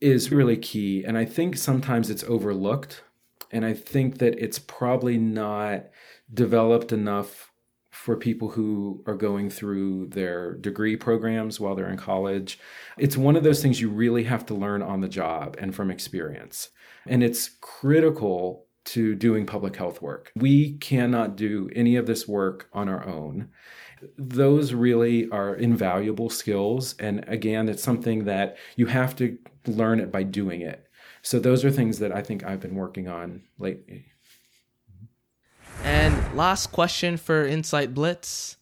is 0.01 0.31
really 0.31 0.57
key. 0.57 1.03
And 1.03 1.17
I 1.17 1.25
think 1.25 1.57
sometimes 1.57 2.09
it's 2.09 2.23
overlooked. 2.25 3.03
And 3.51 3.65
I 3.65 3.73
think 3.73 4.17
that 4.17 4.37
it's 4.43 4.59
probably 4.59 5.17
not 5.17 5.85
developed 6.33 6.91
enough 6.91 7.51
for 7.91 8.17
people 8.17 8.49
who 8.49 9.03
are 9.05 9.15
going 9.15 9.49
through 9.51 10.07
their 10.07 10.55
degree 10.55 10.95
programs 10.97 11.59
while 11.59 11.75
they're 11.75 11.89
in 11.91 11.97
college. 11.97 12.59
It's 12.97 13.15
one 13.15 13.35
of 13.35 13.43
those 13.43 13.61
things 13.61 13.79
you 13.79 13.89
really 13.89 14.23
have 14.23 14.45
to 14.47 14.55
learn 14.55 14.81
on 14.81 15.01
the 15.01 15.07
job 15.07 15.55
and 15.59 15.75
from 15.75 15.91
experience. 15.91 16.69
And 17.07 17.23
it's 17.23 17.51
critical 17.61 18.65
to 18.85 19.15
doing 19.15 19.45
public 19.45 19.75
health 19.75 20.01
work. 20.01 20.31
We 20.35 20.73
cannot 20.73 21.35
do 21.35 21.69
any 21.75 21.95
of 21.95 22.05
this 22.05 22.27
work 22.27 22.69
on 22.73 22.89
our 22.89 23.05
own. 23.07 23.49
Those 24.17 24.73
really 24.73 25.29
are 25.29 25.55
invaluable 25.55 26.29
skills. 26.29 26.95
And 26.99 27.23
again, 27.27 27.69
it's 27.69 27.83
something 27.83 28.25
that 28.25 28.57
you 28.75 28.87
have 28.87 29.15
to 29.17 29.37
learn 29.65 29.99
it 29.99 30.11
by 30.11 30.23
doing 30.23 30.61
it. 30.61 30.87
So 31.21 31.39
those 31.39 31.63
are 31.63 31.71
things 31.71 31.99
that 31.99 32.11
I 32.11 32.21
think 32.21 32.43
I've 32.43 32.59
been 32.59 32.75
working 32.75 33.07
on 33.07 33.43
lately. 33.57 34.07
And 35.83 36.35
last 36.35 36.67
question 36.71 37.15
for 37.17 37.45
Insight 37.45 37.93
Blitz. 37.93 38.57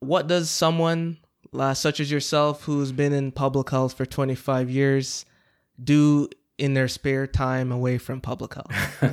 What 0.00 0.26
does 0.26 0.50
someone 0.50 1.18
uh, 1.54 1.74
such 1.74 2.00
as 2.00 2.10
yourself 2.10 2.64
who's 2.64 2.92
been 2.92 3.12
in 3.12 3.32
public 3.32 3.70
health 3.70 3.94
for 3.94 4.04
25 4.04 4.70
years 4.70 5.24
do 5.82 6.28
in 6.58 6.74
their 6.74 6.88
spare 6.88 7.26
time 7.26 7.70
away 7.70 7.98
from 7.98 8.20
public 8.20 8.54
health? 8.54 9.04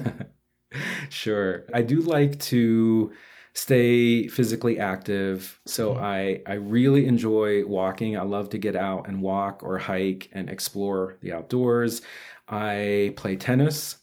sure. 1.10 1.66
I 1.74 1.82
do 1.82 2.02
like 2.02 2.40
to 2.40 3.12
stay 3.54 4.28
physically 4.28 4.80
active. 4.80 5.60
So 5.66 5.94
mm-hmm. 5.94 6.04
I 6.04 6.42
I 6.46 6.56
really 6.56 7.06
enjoy 7.06 7.66
walking. 7.66 8.18
I 8.18 8.24
love 8.24 8.50
to 8.50 8.58
get 8.58 8.76
out 8.76 9.08
and 9.08 9.22
walk 9.22 9.64
or 9.64 9.78
hike 9.78 10.30
and 10.34 10.50
explore 10.50 11.18
the 11.22 11.34
outdoors. 11.34 12.02
I 12.48 13.14
play 13.16 13.36
tennis. 13.36 13.98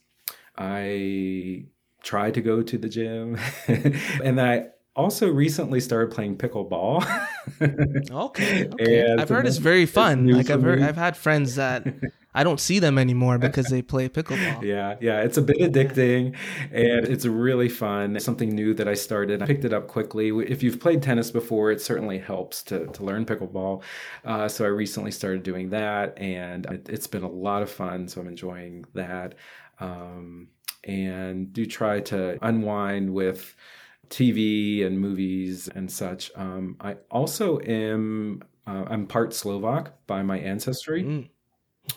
I 0.57 1.66
try 2.03 2.31
to 2.31 2.40
go 2.40 2.62
to 2.62 2.79
the 2.79 2.88
gym. 2.88 3.38
and 4.24 4.40
I 4.40 4.68
also 4.96 5.29
recently 5.29 5.81
started 5.81 6.14
playing 6.14 6.37
pickleball. 6.37 7.05
okay. 8.11 8.68
okay. 8.68 9.14
I've 9.18 9.29
heard 9.29 9.46
it's 9.46 9.57
very 9.59 9.87
fun. 9.87 10.29
Like 10.29 10.50
I've 10.50 10.62
heard. 10.62 10.83
I've 10.83 10.96
had 10.96 11.16
friends 11.16 11.57
that 11.57 11.87
I 12.34 12.44
don't 12.44 12.60
see 12.60 12.78
them 12.78 12.98
anymore 12.98 13.38
because 13.38 13.66
they 13.66 13.82
play 13.82 14.08
pickleball. 14.08 14.62
Yeah, 14.70 14.96
yeah, 15.00 15.22
it's 15.22 15.36
a 15.36 15.42
bit 15.42 15.58
addicting 15.58 16.36
and 16.70 17.06
it's 17.06 17.26
really 17.26 17.68
fun. 17.68 18.14
It's 18.14 18.24
something 18.24 18.50
new 18.50 18.74
that 18.74 18.86
I 18.86 18.94
started. 18.94 19.42
I 19.42 19.46
picked 19.46 19.64
it 19.64 19.72
up 19.72 19.88
quickly. 19.88 20.28
If 20.46 20.62
you've 20.62 20.78
played 20.78 21.02
tennis 21.02 21.30
before, 21.30 21.70
it 21.70 21.80
certainly 21.80 22.18
helps 22.18 22.62
to, 22.64 22.86
to 22.86 23.04
learn 23.04 23.24
pickleball. 23.24 23.82
Uh, 24.24 24.48
so 24.48 24.64
I 24.64 24.68
recently 24.68 25.10
started 25.10 25.42
doing 25.42 25.70
that 25.70 26.18
and 26.18 26.66
it, 26.66 26.88
has 26.88 27.06
been 27.06 27.22
a 27.22 27.30
lot 27.30 27.62
of 27.62 27.70
fun. 27.70 28.06
So 28.06 28.20
I'm 28.20 28.28
enjoying 28.28 28.84
that. 28.94 29.34
Um, 29.80 30.48
and 30.84 31.52
do 31.52 31.66
try 31.66 32.00
to 32.00 32.38
unwind 32.42 33.12
with 33.12 33.54
TV 34.08 34.84
and 34.84 35.00
movies 35.00 35.68
and 35.68 35.90
such. 35.90 36.30
Um, 36.36 36.76
I 36.80 36.96
also 37.10 37.60
am 37.60 38.42
uh, 38.66 38.84
I'm 38.88 39.06
part 39.06 39.34
Slovak 39.34 40.06
by 40.06 40.22
my 40.22 40.38
ancestry. 40.38 41.02
Mm. 41.02 41.28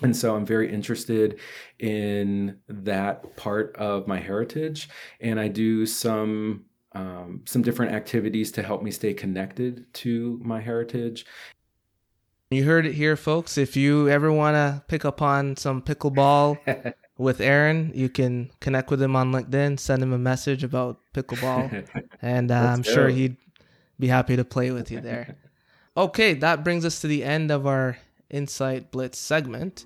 And 0.02 0.16
so 0.16 0.36
I'm 0.36 0.46
very 0.46 0.72
interested 0.72 1.40
in 1.80 2.58
that 2.68 3.36
part 3.36 3.76
of 3.78 4.08
my 4.08 4.20
heritage, 4.20 4.90
and 5.20 5.40
I 5.40 5.48
do 5.48 5.86
some 5.86 6.66
um, 6.94 7.42
some 7.46 7.62
different 7.62 7.94
activities 7.94 8.52
to 8.54 8.64
help 8.64 8.84
me 8.84 8.92
stay 8.92 9.14
connected 9.14 9.92
to 9.94 10.40
my 10.44 10.62
heritage. 10.62 11.26
You 12.52 12.66
heard 12.66 12.86
it 12.86 12.94
here, 12.94 13.16
folks. 13.16 13.58
If 13.58 13.76
you 13.76 14.10
ever 14.10 14.32
want 14.32 14.56
to 14.56 14.84
pick 14.88 15.06
up 15.06 15.22
on 15.22 15.58
some 15.58 15.82
pickleball 15.82 16.94
with 17.18 17.42
Aaron, 17.42 17.92
you 17.96 18.10
can 18.10 18.52
connect 18.60 18.92
with 18.92 19.02
him 19.02 19.16
on 19.16 19.32
LinkedIn, 19.32 19.80
send 19.80 20.04
him 20.04 20.14
a 20.14 20.20
message 20.20 20.64
about 20.64 21.00
pickleball, 21.14 21.88
and 22.22 22.52
uh, 22.52 22.56
I'm 22.56 22.84
go. 22.84 22.92
sure 22.92 23.10
he'd 23.10 23.38
be 24.00 24.08
happy 24.08 24.36
to 24.36 24.46
play 24.46 24.72
with 24.72 24.92
you 24.92 25.02
there. 25.02 25.38
Okay, 25.96 26.34
that 26.34 26.64
brings 26.64 26.86
us 26.86 27.02
to 27.02 27.08
the 27.08 27.24
end 27.24 27.52
of 27.52 27.68
our 27.68 28.00
Insight 28.30 28.92
Blitz 28.92 29.20
segment. 29.20 29.86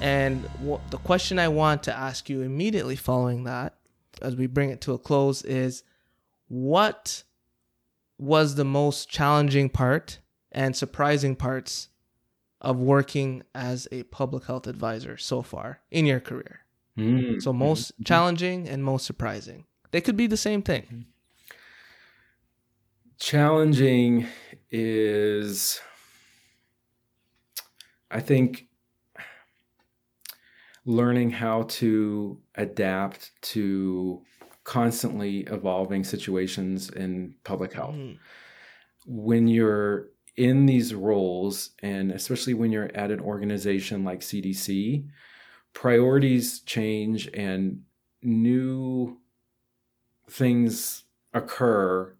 And 0.00 0.48
the 0.90 0.98
question 0.98 1.38
I 1.38 1.48
want 1.48 1.82
to 1.84 1.96
ask 1.96 2.28
you 2.28 2.42
immediately 2.42 2.96
following 2.96 3.44
that, 3.44 3.74
as 4.22 4.36
we 4.36 4.46
bring 4.46 4.70
it 4.70 4.80
to 4.82 4.92
a 4.92 4.98
close, 4.98 5.42
is 5.42 5.82
what 6.48 7.24
was 8.18 8.54
the 8.54 8.64
most 8.64 9.08
challenging 9.08 9.68
part 9.68 10.20
and 10.52 10.76
surprising 10.76 11.34
parts 11.34 11.88
of 12.60 12.78
working 12.78 13.42
as 13.54 13.88
a 13.90 14.02
public 14.04 14.44
health 14.44 14.66
advisor 14.66 15.16
so 15.16 15.42
far 15.42 15.80
in 15.90 16.06
your 16.06 16.20
career? 16.20 16.60
Mm-hmm. 16.98 17.40
So, 17.40 17.52
most 17.52 17.92
mm-hmm. 17.94 18.04
challenging 18.04 18.68
and 18.68 18.84
most 18.84 19.06
surprising. 19.06 19.64
They 19.90 20.00
could 20.00 20.16
be 20.16 20.26
the 20.26 20.36
same 20.36 20.62
thing. 20.62 21.06
Challenging 23.18 24.26
is, 24.70 25.80
I 28.10 28.20
think, 28.20 28.68
learning 30.84 31.30
how 31.30 31.62
to 31.62 32.40
adapt 32.54 33.32
to 33.42 34.22
constantly 34.64 35.40
evolving 35.40 36.04
situations 36.04 36.90
in 36.90 37.34
public 37.44 37.72
health. 37.72 37.94
Mm. 37.94 38.18
When 39.06 39.48
you're 39.48 40.08
in 40.36 40.66
these 40.66 40.94
roles, 40.94 41.70
and 41.82 42.10
especially 42.12 42.54
when 42.54 42.70
you're 42.70 42.90
at 42.94 43.10
an 43.10 43.20
organization 43.20 44.04
like 44.04 44.20
CDC, 44.20 45.06
priorities 45.72 46.60
change 46.60 47.28
and 47.32 47.82
new 48.22 49.18
things 50.28 51.04
occur 51.32 52.15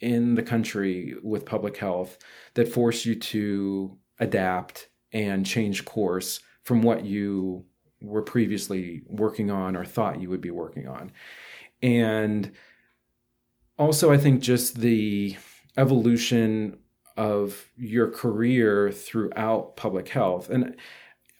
in 0.00 0.34
the 0.34 0.42
country 0.42 1.14
with 1.22 1.44
public 1.44 1.76
health 1.76 2.18
that 2.54 2.72
force 2.72 3.04
you 3.04 3.14
to 3.14 3.96
adapt 4.18 4.88
and 5.12 5.44
change 5.46 5.84
course 5.84 6.40
from 6.62 6.82
what 6.82 7.04
you 7.04 7.64
were 8.00 8.22
previously 8.22 9.02
working 9.06 9.50
on 9.50 9.76
or 9.76 9.84
thought 9.84 10.20
you 10.20 10.30
would 10.30 10.40
be 10.40 10.50
working 10.50 10.88
on. 10.88 11.12
And 11.82 12.52
also, 13.78 14.12
I 14.12 14.18
think 14.18 14.42
just 14.42 14.80
the 14.80 15.36
evolution 15.76 16.78
of 17.16 17.70
your 17.76 18.10
career 18.10 18.90
throughout 18.90 19.76
public 19.76 20.08
health. 20.08 20.48
And 20.50 20.76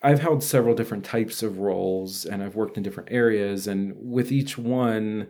I've 0.03 0.21
held 0.21 0.43
several 0.43 0.75
different 0.75 1.05
types 1.05 1.43
of 1.43 1.59
roles 1.59 2.25
and 2.25 2.43
I've 2.43 2.57
worked 2.57 2.77
in 2.77 2.83
different 2.83 3.11
areas. 3.13 3.67
And 3.67 3.95
with 3.97 4.33
each 4.33 4.57
one, 4.57 5.29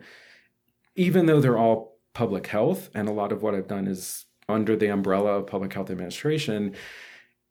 even 0.95 1.25
though 1.25 1.41
they're 1.41 1.57
all 1.57 1.90
public 2.13 2.47
health, 2.47 2.89
and 2.93 3.07
a 3.07 3.13
lot 3.13 3.31
of 3.31 3.41
what 3.41 3.55
I've 3.55 3.67
done 3.67 3.87
is 3.87 4.25
under 4.49 4.75
the 4.75 4.87
umbrella 4.87 5.37
of 5.37 5.47
public 5.47 5.73
health 5.73 5.89
administration, 5.89 6.75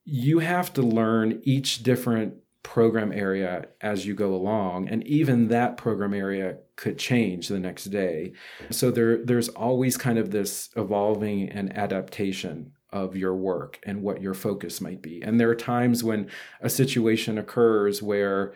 you 0.05 0.41
have 0.41 0.73
to 0.75 0.83
learn 0.83 1.41
each 1.45 1.83
different 1.83 2.35
program 2.63 3.11
area 3.11 3.67
as 3.81 4.05
you 4.05 4.15
go 4.15 4.35
along 4.35 4.87
and 4.89 5.07
even 5.07 5.49
that 5.49 5.79
program 5.79 6.13
area 6.13 6.59
could 6.77 6.99
change 6.99 7.49
the 7.49 7.59
next 7.59 7.85
day. 7.85 8.33
So 8.71 8.91
there 8.91 9.25
there's 9.25 9.49
always 9.49 9.97
kind 9.97 10.19
of 10.19 10.31
this 10.31 10.69
evolving 10.77 11.49
and 11.49 11.75
adaptation 11.77 12.73
of 12.91 13.17
your 13.17 13.35
work 13.35 13.79
and 13.85 14.03
what 14.03 14.21
your 14.21 14.35
focus 14.35 14.81
might 14.81 15.01
be. 15.01 15.23
And 15.23 15.41
there 15.41 15.49
are 15.49 15.55
times 15.55 16.05
when 16.05 16.29
a 16.61 16.69
situation 16.69 17.39
occurs 17.39 18.03
where 18.03 18.53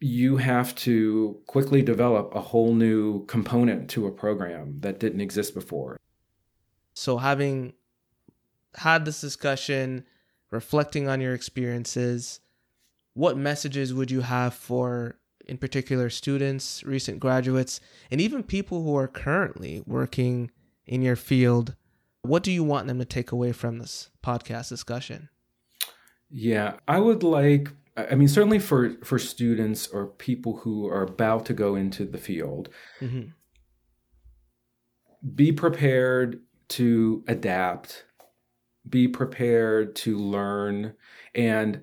you 0.00 0.36
have 0.36 0.74
to 0.74 1.40
quickly 1.46 1.82
develop 1.82 2.34
a 2.34 2.40
whole 2.40 2.74
new 2.74 3.24
component 3.26 3.88
to 3.90 4.06
a 4.06 4.12
program 4.12 4.78
that 4.80 5.00
didn't 5.00 5.20
exist 5.20 5.54
before. 5.54 5.96
So, 6.94 7.18
having 7.18 7.72
had 8.74 9.04
this 9.04 9.20
discussion, 9.20 10.04
reflecting 10.50 11.08
on 11.08 11.20
your 11.20 11.34
experiences, 11.34 12.40
what 13.14 13.38
messages 13.38 13.94
would 13.94 14.10
you 14.10 14.20
have 14.20 14.54
for, 14.54 15.16
in 15.46 15.56
particular, 15.56 16.10
students, 16.10 16.84
recent 16.84 17.18
graduates, 17.18 17.80
and 18.10 18.20
even 18.20 18.42
people 18.42 18.82
who 18.82 18.96
are 18.96 19.08
currently 19.08 19.82
working 19.86 20.50
in 20.86 21.02
your 21.02 21.16
field? 21.16 21.74
What 22.22 22.42
do 22.42 22.52
you 22.52 22.64
want 22.64 22.86
them 22.86 22.98
to 22.98 23.04
take 23.04 23.32
away 23.32 23.52
from 23.52 23.78
this 23.78 24.10
podcast 24.22 24.68
discussion? 24.68 25.28
Yeah, 26.28 26.74
I 26.88 26.98
would 26.98 27.22
like 27.22 27.70
I 27.96 28.14
mean, 28.14 28.28
certainly 28.28 28.58
for 28.58 28.90
for 29.02 29.18
students 29.18 29.88
or 29.88 30.06
people 30.06 30.58
who 30.58 30.86
are 30.86 31.02
about 31.02 31.46
to 31.46 31.54
go 31.54 31.74
into 31.74 32.04
the 32.04 32.18
field, 32.18 32.68
mm-hmm. 33.00 33.30
be 35.34 35.52
prepared 35.52 36.42
to 36.68 37.24
adapt, 37.26 38.04
be 38.88 39.08
prepared 39.08 39.96
to 39.96 40.18
learn, 40.18 40.94
and 41.34 41.80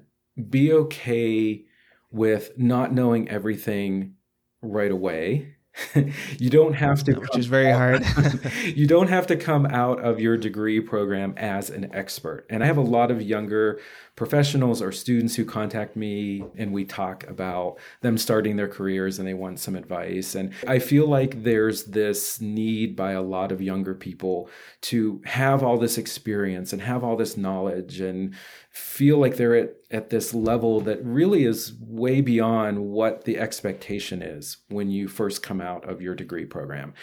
be 0.49 0.71
okay 0.71 1.65
with 2.11 2.51
not 2.57 2.93
knowing 2.93 3.27
everything 3.29 4.13
right 4.61 4.91
away. 4.91 5.55
You 6.37 6.49
don't 6.49 6.73
have 6.73 7.03
to 7.05 7.13
which 7.13 7.35
is 7.35 7.47
very 7.47 7.71
hard. 7.71 8.05
You 8.63 8.85
don't 8.87 9.07
have 9.07 9.27
to 9.27 9.35
come 9.35 9.65
out 9.65 9.99
of 10.03 10.19
your 10.19 10.37
degree 10.37 10.79
program 10.79 11.33
as 11.35 11.69
an 11.69 11.93
expert. 11.93 12.45
And 12.49 12.63
i 12.63 12.67
have 12.67 12.77
a 12.77 12.81
lot 12.81 13.09
of 13.11 13.21
younger 13.21 13.79
professionals 14.15 14.81
or 14.81 14.91
students 14.91 15.35
who 15.35 15.43
contact 15.45 15.95
me 15.95 16.43
and 16.55 16.71
we 16.71 16.85
talk 16.85 17.25
about 17.27 17.77
them 18.01 18.17
starting 18.17 18.55
their 18.55 18.67
careers 18.67 19.17
and 19.17 19.27
they 19.27 19.33
want 19.33 19.59
some 19.59 19.75
advice 19.75 20.35
and 20.35 20.53
i 20.67 20.77
feel 20.77 21.07
like 21.07 21.43
there's 21.43 21.85
this 21.85 22.39
need 22.39 22.95
by 22.95 23.11
a 23.13 23.21
lot 23.21 23.51
of 23.51 23.61
younger 23.61 23.95
people 23.95 24.49
to 24.81 25.21
have 25.25 25.63
all 25.63 25.77
this 25.77 25.97
experience 25.97 26.71
and 26.71 26.81
have 26.81 27.03
all 27.03 27.17
this 27.17 27.35
knowledge 27.37 27.99
and 27.99 28.35
feel 28.73 29.19
like 29.19 29.37
they're 29.37 29.55
at, 29.55 29.75
at 29.91 30.09
this 30.09 30.33
level 30.33 30.81
that 30.81 31.03
really 31.05 31.45
is 31.45 31.73
way 31.79 32.21
beyond 32.21 32.79
what 32.79 33.23
the 33.23 33.37
expectation 33.37 34.21
is 34.23 34.57
when 34.69 34.89
you 34.89 35.07
first 35.07 35.43
come 35.43 35.61
out 35.61 35.87
of 35.87 36.01
your 36.01 36.15
degree 36.15 36.45
program. 36.45 36.93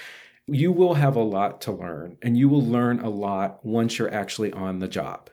You 0.46 0.72
will 0.72 0.94
have 0.94 1.14
a 1.14 1.22
lot 1.22 1.60
to 1.62 1.72
learn, 1.72 2.16
and 2.22 2.36
you 2.36 2.48
will 2.48 2.64
learn 2.64 2.98
a 2.98 3.08
lot 3.08 3.64
once 3.64 3.98
you're 3.98 4.12
actually 4.12 4.52
on 4.52 4.80
the 4.80 4.88
job. 4.88 5.30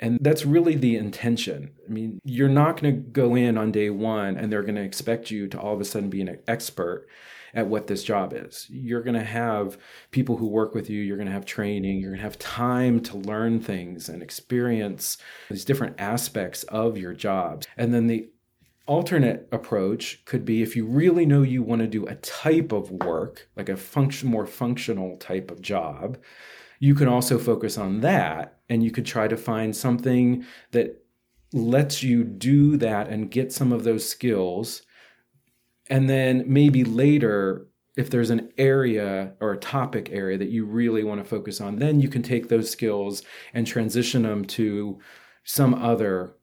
And 0.00 0.18
that's 0.20 0.44
really 0.44 0.74
the 0.74 0.96
intention. 0.96 1.70
I 1.88 1.92
mean, 1.92 2.20
you're 2.24 2.48
not 2.48 2.80
going 2.80 2.94
to 2.94 3.00
go 3.00 3.36
in 3.36 3.56
on 3.56 3.70
day 3.70 3.90
one 3.90 4.36
and 4.36 4.52
they're 4.52 4.62
going 4.62 4.74
to 4.74 4.82
expect 4.82 5.30
you 5.30 5.46
to 5.48 5.58
all 5.58 5.74
of 5.74 5.80
a 5.80 5.84
sudden 5.84 6.10
be 6.10 6.20
an 6.20 6.38
expert 6.48 7.06
at 7.54 7.68
what 7.68 7.86
this 7.86 8.02
job 8.02 8.32
is. 8.34 8.66
You're 8.68 9.02
going 9.02 9.14
to 9.14 9.24
have 9.24 9.78
people 10.10 10.36
who 10.36 10.48
work 10.48 10.74
with 10.74 10.90
you, 10.90 11.00
you're 11.00 11.16
going 11.16 11.28
to 11.28 11.32
have 11.32 11.44
training, 11.44 12.00
you're 12.00 12.10
going 12.10 12.18
to 12.18 12.24
have 12.24 12.38
time 12.38 13.00
to 13.00 13.16
learn 13.16 13.60
things 13.60 14.08
and 14.08 14.22
experience 14.22 15.18
these 15.48 15.64
different 15.64 16.00
aspects 16.00 16.64
of 16.64 16.98
your 16.98 17.14
jobs. 17.14 17.66
And 17.76 17.94
then 17.94 18.08
the 18.08 18.28
alternate 18.86 19.48
approach 19.50 20.24
could 20.24 20.44
be 20.44 20.62
if 20.62 20.76
you 20.76 20.84
really 20.84 21.24
know 21.24 21.42
you 21.42 21.62
want 21.62 21.80
to 21.80 21.86
do 21.86 22.06
a 22.06 22.16
type 22.16 22.72
of 22.72 22.90
work, 22.90 23.48
like 23.56 23.68
a 23.68 23.76
function 23.76 24.28
more 24.28 24.46
functional 24.46 25.16
type 25.16 25.50
of 25.50 25.62
job, 25.62 26.18
you 26.80 26.94
can 26.94 27.08
also 27.08 27.38
focus 27.38 27.78
on 27.78 28.00
that 28.00 28.53
and 28.68 28.82
you 28.82 28.90
could 28.90 29.06
try 29.06 29.28
to 29.28 29.36
find 29.36 29.74
something 29.74 30.44
that 30.72 31.04
lets 31.52 32.02
you 32.02 32.24
do 32.24 32.76
that 32.76 33.08
and 33.08 33.30
get 33.30 33.52
some 33.52 33.72
of 33.72 33.84
those 33.84 34.08
skills 34.08 34.82
and 35.88 36.08
then 36.08 36.42
maybe 36.46 36.82
later 36.82 37.68
if 37.96 38.10
there's 38.10 38.30
an 38.30 38.50
area 38.58 39.34
or 39.40 39.52
a 39.52 39.58
topic 39.58 40.08
area 40.10 40.36
that 40.36 40.48
you 40.48 40.64
really 40.64 41.04
want 41.04 41.22
to 41.22 41.28
focus 41.28 41.60
on 41.60 41.76
then 41.76 42.00
you 42.00 42.08
can 42.08 42.22
take 42.22 42.48
those 42.48 42.70
skills 42.70 43.22
and 43.52 43.66
transition 43.66 44.22
them 44.22 44.44
to 44.44 44.98
some 45.44 45.74
other 45.74 46.34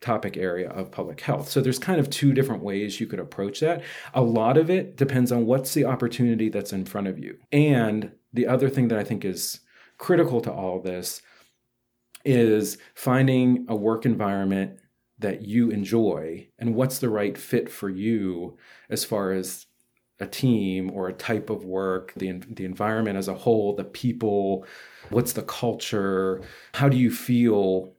topic 0.00 0.36
area 0.36 0.68
of 0.70 0.90
public 0.90 1.20
health. 1.20 1.48
So 1.48 1.60
there's 1.60 1.78
kind 1.78 1.98
of 1.98 2.10
two 2.10 2.32
different 2.32 2.62
ways 2.62 3.00
you 3.00 3.06
could 3.06 3.18
approach 3.18 3.60
that. 3.60 3.82
A 4.14 4.22
lot 4.22 4.56
of 4.56 4.70
it 4.70 4.96
depends 4.96 5.32
on 5.32 5.46
what's 5.46 5.74
the 5.74 5.84
opportunity 5.84 6.48
that's 6.48 6.72
in 6.72 6.84
front 6.84 7.08
of 7.08 7.18
you. 7.18 7.38
And 7.50 8.12
the 8.32 8.46
other 8.46 8.68
thing 8.68 8.88
that 8.88 8.98
I 8.98 9.04
think 9.04 9.24
is 9.24 9.60
critical 9.98 10.40
to 10.42 10.52
all 10.52 10.80
this 10.80 11.22
is 12.26 12.78
finding 12.94 13.66
a 13.68 13.76
work 13.76 14.04
environment 14.04 14.78
that 15.18 15.42
you 15.42 15.70
enjoy 15.70 16.46
and 16.58 16.74
what's 16.74 16.98
the 16.98 17.08
right 17.08 17.38
fit 17.38 17.70
for 17.70 17.88
you 17.88 18.58
as 18.90 19.04
far 19.04 19.32
as 19.32 19.66
a 20.20 20.26
team 20.26 20.90
or 20.92 21.08
a 21.08 21.12
type 21.12 21.50
of 21.50 21.64
work, 21.64 22.12
the, 22.16 22.32
the 22.50 22.64
environment 22.64 23.18
as 23.18 23.28
a 23.28 23.34
whole, 23.34 23.74
the 23.74 23.84
people, 23.84 24.64
what's 25.10 25.32
the 25.32 25.42
culture, 25.42 26.42
how 26.74 26.88
do 26.88 26.96
you 26.96 27.10
feel 27.10 27.92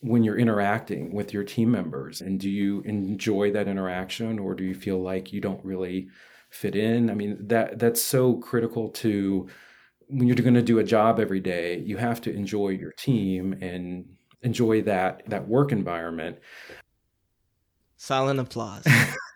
when 0.00 0.22
you're 0.22 0.38
interacting 0.38 1.12
with 1.12 1.32
your 1.32 1.44
team 1.44 1.70
members? 1.70 2.20
And 2.20 2.38
do 2.40 2.48
you 2.48 2.80
enjoy 2.82 3.52
that 3.52 3.68
interaction 3.68 4.38
or 4.38 4.54
do 4.54 4.64
you 4.64 4.74
feel 4.74 5.02
like 5.02 5.32
you 5.32 5.40
don't 5.40 5.64
really 5.64 6.08
fit 6.50 6.74
in? 6.74 7.10
I 7.10 7.14
mean 7.14 7.36
that 7.48 7.78
that's 7.78 8.00
so 8.00 8.36
critical 8.36 8.88
to 8.90 9.48
when 10.08 10.26
you're 10.26 10.36
going 10.36 10.54
to 10.54 10.62
do 10.62 10.78
a 10.78 10.84
job 10.84 11.20
every 11.20 11.40
day 11.40 11.78
you 11.78 11.96
have 11.96 12.20
to 12.20 12.34
enjoy 12.34 12.68
your 12.68 12.92
team 12.92 13.52
and 13.60 14.08
enjoy 14.42 14.82
that 14.82 15.22
that 15.26 15.48
work 15.48 15.72
environment 15.72 16.38
silent 17.96 18.38
applause 18.38 18.86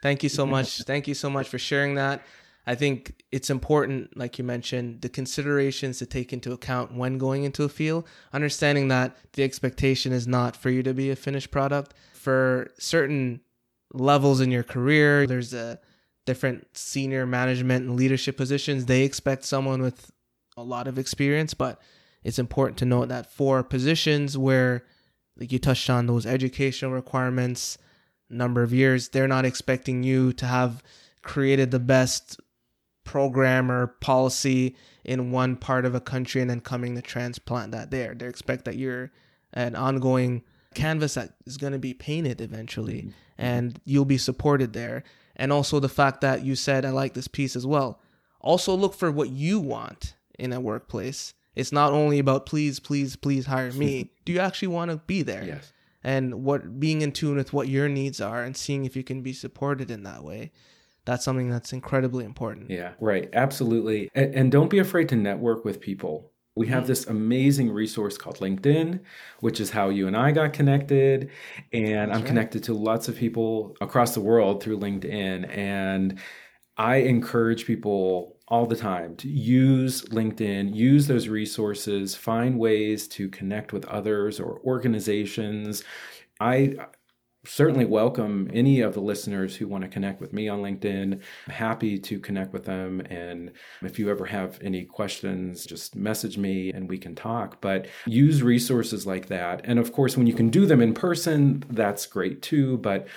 thank 0.02 0.22
you 0.22 0.28
so 0.28 0.46
much 0.46 0.82
thank 0.86 1.06
you 1.06 1.14
so 1.14 1.28
much 1.28 1.48
for 1.48 1.58
sharing 1.58 1.94
that 1.94 2.22
I 2.66 2.76
think 2.76 3.24
it's 3.32 3.50
important, 3.50 4.16
like 4.16 4.38
you 4.38 4.44
mentioned, 4.44 5.02
the 5.02 5.08
considerations 5.08 5.98
to 5.98 6.06
take 6.06 6.32
into 6.32 6.52
account 6.52 6.94
when 6.94 7.18
going 7.18 7.42
into 7.42 7.64
a 7.64 7.68
field, 7.68 8.06
understanding 8.32 8.88
that 8.88 9.16
the 9.32 9.42
expectation 9.42 10.12
is 10.12 10.28
not 10.28 10.54
for 10.54 10.70
you 10.70 10.82
to 10.84 10.94
be 10.94 11.10
a 11.10 11.16
finished 11.16 11.50
product. 11.50 11.94
For 12.12 12.70
certain 12.78 13.40
levels 13.92 14.40
in 14.40 14.52
your 14.52 14.62
career, 14.62 15.26
there's 15.26 15.52
a 15.52 15.80
different 16.24 16.68
senior 16.76 17.26
management 17.26 17.86
and 17.86 17.96
leadership 17.96 18.36
positions. 18.36 18.86
They 18.86 19.02
expect 19.02 19.44
someone 19.44 19.82
with 19.82 20.12
a 20.56 20.62
lot 20.62 20.88
of 20.88 20.98
experience, 20.98 21.54
but 21.54 21.80
it's 22.24 22.38
important 22.38 22.78
to 22.78 22.84
note 22.84 23.08
that 23.08 23.32
for 23.32 23.62
positions 23.62 24.36
where, 24.38 24.84
like 25.36 25.52
you 25.52 25.58
touched 25.58 25.90
on, 25.90 26.06
those 26.06 26.26
educational 26.26 26.92
requirements, 26.92 27.78
number 28.30 28.62
of 28.62 28.72
years, 28.72 29.08
they're 29.10 29.28
not 29.28 29.44
expecting 29.44 30.02
you 30.02 30.32
to 30.34 30.46
have 30.46 30.82
created 31.22 31.70
the 31.70 31.78
best 31.78 32.40
program 33.04 33.70
or 33.70 33.88
policy 34.00 34.76
in 35.04 35.30
one 35.32 35.56
part 35.56 35.84
of 35.84 35.94
a 35.94 36.00
country 36.00 36.40
and 36.40 36.50
then 36.50 36.60
coming 36.60 36.94
to 36.94 37.02
transplant 37.02 37.72
that 37.72 37.90
there. 37.90 38.14
They 38.14 38.26
expect 38.26 38.64
that 38.64 38.76
you're 38.76 39.10
an 39.52 39.74
ongoing 39.74 40.42
canvas 40.74 41.14
that 41.14 41.34
is 41.44 41.56
going 41.56 41.72
to 41.72 41.78
be 41.78 41.92
painted 41.94 42.40
eventually 42.40 43.02
mm-hmm. 43.02 43.10
and 43.38 43.80
you'll 43.84 44.04
be 44.04 44.18
supported 44.18 44.72
there. 44.72 45.02
And 45.36 45.52
also 45.52 45.80
the 45.80 45.88
fact 45.88 46.20
that 46.20 46.44
you 46.44 46.54
said, 46.54 46.84
I 46.84 46.90
like 46.90 47.14
this 47.14 47.28
piece 47.28 47.56
as 47.56 47.66
well. 47.66 48.00
Also 48.40 48.74
look 48.74 48.94
for 48.94 49.10
what 49.10 49.30
you 49.30 49.60
want 49.60 50.14
in 50.42 50.52
a 50.52 50.60
workplace. 50.60 51.34
It's 51.54 51.72
not 51.72 51.92
only 51.92 52.18
about 52.18 52.46
please, 52.46 52.80
please, 52.80 53.16
please 53.16 53.46
hire 53.46 53.72
me. 53.72 54.10
Do 54.24 54.32
you 54.32 54.38
actually 54.38 54.68
want 54.68 54.90
to 54.90 54.96
be 54.98 55.22
there? 55.22 55.44
Yes. 55.44 55.72
And 56.02 56.44
what 56.44 56.80
being 56.80 57.02
in 57.02 57.12
tune 57.12 57.36
with 57.36 57.52
what 57.52 57.68
your 57.68 57.88
needs 57.88 58.20
are 58.20 58.42
and 58.42 58.56
seeing 58.56 58.84
if 58.84 58.96
you 58.96 59.04
can 59.04 59.22
be 59.22 59.32
supported 59.32 59.90
in 59.90 60.02
that 60.02 60.24
way 60.24 60.50
that's 61.04 61.24
something 61.24 61.50
that's 61.50 61.72
incredibly 61.72 62.24
important. 62.24 62.70
Yeah, 62.70 62.92
right. 63.00 63.28
Absolutely. 63.32 64.10
And, 64.14 64.34
and 64.34 64.52
don't 64.52 64.70
be 64.70 64.78
afraid 64.78 65.08
to 65.10 65.16
network 65.16 65.64
with 65.64 65.80
people. 65.80 66.30
We 66.54 66.66
have 66.68 66.82
mm-hmm. 66.82 66.88
this 66.88 67.06
amazing 67.06 67.70
resource 67.70 68.18
called 68.18 68.38
LinkedIn, 68.38 69.00
which 69.40 69.58
is 69.58 69.70
how 69.70 69.88
you 69.88 70.06
and 70.06 70.16
I 70.16 70.32
got 70.32 70.52
connected. 70.52 71.30
And 71.72 72.10
That's 72.10 72.10
I'm 72.10 72.22
right. 72.22 72.26
connected 72.26 72.64
to 72.64 72.74
lots 72.74 73.08
of 73.08 73.16
people 73.16 73.74
across 73.80 74.14
the 74.14 74.20
world 74.20 74.62
through 74.62 74.78
LinkedIn. 74.78 75.48
And 75.56 76.18
I 76.76 76.96
encourage 76.96 77.66
people 77.66 78.38
all 78.48 78.66
the 78.66 78.76
time 78.76 79.16
to 79.16 79.28
use 79.28 80.02
LinkedIn, 80.06 80.74
use 80.74 81.06
those 81.06 81.28
resources, 81.28 82.14
find 82.14 82.58
ways 82.58 83.08
to 83.08 83.28
connect 83.28 83.72
with 83.72 83.84
others 83.86 84.40
or 84.40 84.60
organizations. 84.64 85.84
I 86.40 86.76
certainly 87.44 87.84
welcome 87.84 88.48
any 88.52 88.80
of 88.80 88.94
the 88.94 89.00
listeners 89.00 89.56
who 89.56 89.66
want 89.66 89.82
to 89.82 89.88
connect 89.88 90.20
with 90.20 90.32
me 90.32 90.48
on 90.48 90.60
LinkedIn. 90.60 91.14
I'm 91.14 91.52
happy 91.52 91.98
to 91.98 92.20
connect 92.20 92.52
with 92.52 92.64
them. 92.64 93.00
And 93.10 93.52
if 93.82 93.98
you 93.98 94.10
ever 94.10 94.26
have 94.26 94.58
any 94.62 94.84
questions, 94.84 95.66
just 95.66 95.96
message 95.96 96.38
me 96.38 96.72
and 96.72 96.88
we 96.88 96.98
can 96.98 97.14
talk. 97.14 97.60
But 97.60 97.88
use 98.06 98.42
resources 98.42 99.06
like 99.06 99.26
that. 99.26 99.62
And 99.64 99.78
of 99.78 99.92
course, 99.92 100.16
when 100.16 100.26
you 100.26 100.34
can 100.34 100.50
do 100.50 100.66
them 100.66 100.80
in 100.80 100.94
person, 100.94 101.64
that's 101.68 102.06
great 102.06 102.42
too. 102.42 102.78
But 102.78 103.08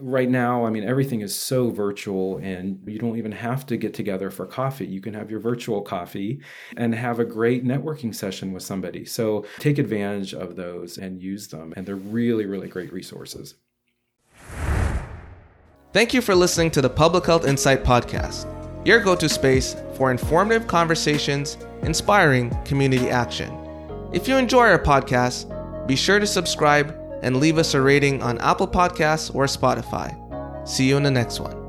right 0.00 0.28
now, 0.28 0.64
I 0.64 0.70
mean, 0.70 0.84
everything 0.84 1.20
is 1.20 1.34
so 1.34 1.70
virtual 1.70 2.38
and 2.38 2.80
you 2.86 2.98
don't 2.98 3.16
even 3.16 3.32
have 3.32 3.66
to 3.66 3.76
get 3.76 3.94
together 3.94 4.30
for 4.30 4.46
coffee. 4.46 4.86
You 4.86 5.00
can 5.00 5.14
have 5.14 5.30
your 5.30 5.40
virtual 5.40 5.82
coffee 5.82 6.40
and 6.76 6.94
have 6.94 7.18
a 7.18 7.24
great 7.24 7.64
networking 7.64 8.14
session 8.14 8.52
with 8.52 8.62
somebody. 8.62 9.04
So 9.04 9.44
take 9.58 9.78
advantage 9.78 10.34
of 10.34 10.56
those 10.56 10.98
and 10.98 11.20
use 11.20 11.48
them. 11.48 11.72
And 11.76 11.86
they're 11.86 11.96
really, 11.96 12.46
really 12.46 12.68
great 12.68 12.92
resources. 12.92 13.54
Thank 15.92 16.12
you 16.12 16.20
for 16.20 16.34
listening 16.34 16.70
to 16.72 16.82
the 16.82 16.90
Public 16.90 17.24
Health 17.24 17.46
Insight 17.46 17.82
Podcast, 17.82 18.46
your 18.86 19.00
go 19.00 19.16
to 19.16 19.28
space 19.28 19.76
for 19.94 20.10
informative 20.10 20.66
conversations, 20.66 21.56
inspiring 21.82 22.50
community 22.64 23.08
action. 23.08 23.50
If 24.12 24.28
you 24.28 24.36
enjoy 24.36 24.68
our 24.68 24.78
podcast, 24.78 25.86
be 25.86 25.96
sure 25.96 26.18
to 26.18 26.26
subscribe 26.26 26.94
and 27.26 27.38
leave 27.38 27.58
us 27.58 27.74
a 27.74 27.80
rating 27.80 28.22
on 28.22 28.38
Apple 28.38 28.68
Podcasts 28.68 29.34
or 29.34 29.46
Spotify. 29.46 30.14
See 30.66 30.88
you 30.88 30.96
in 30.96 31.02
the 31.02 31.10
next 31.10 31.40
one. 31.40 31.65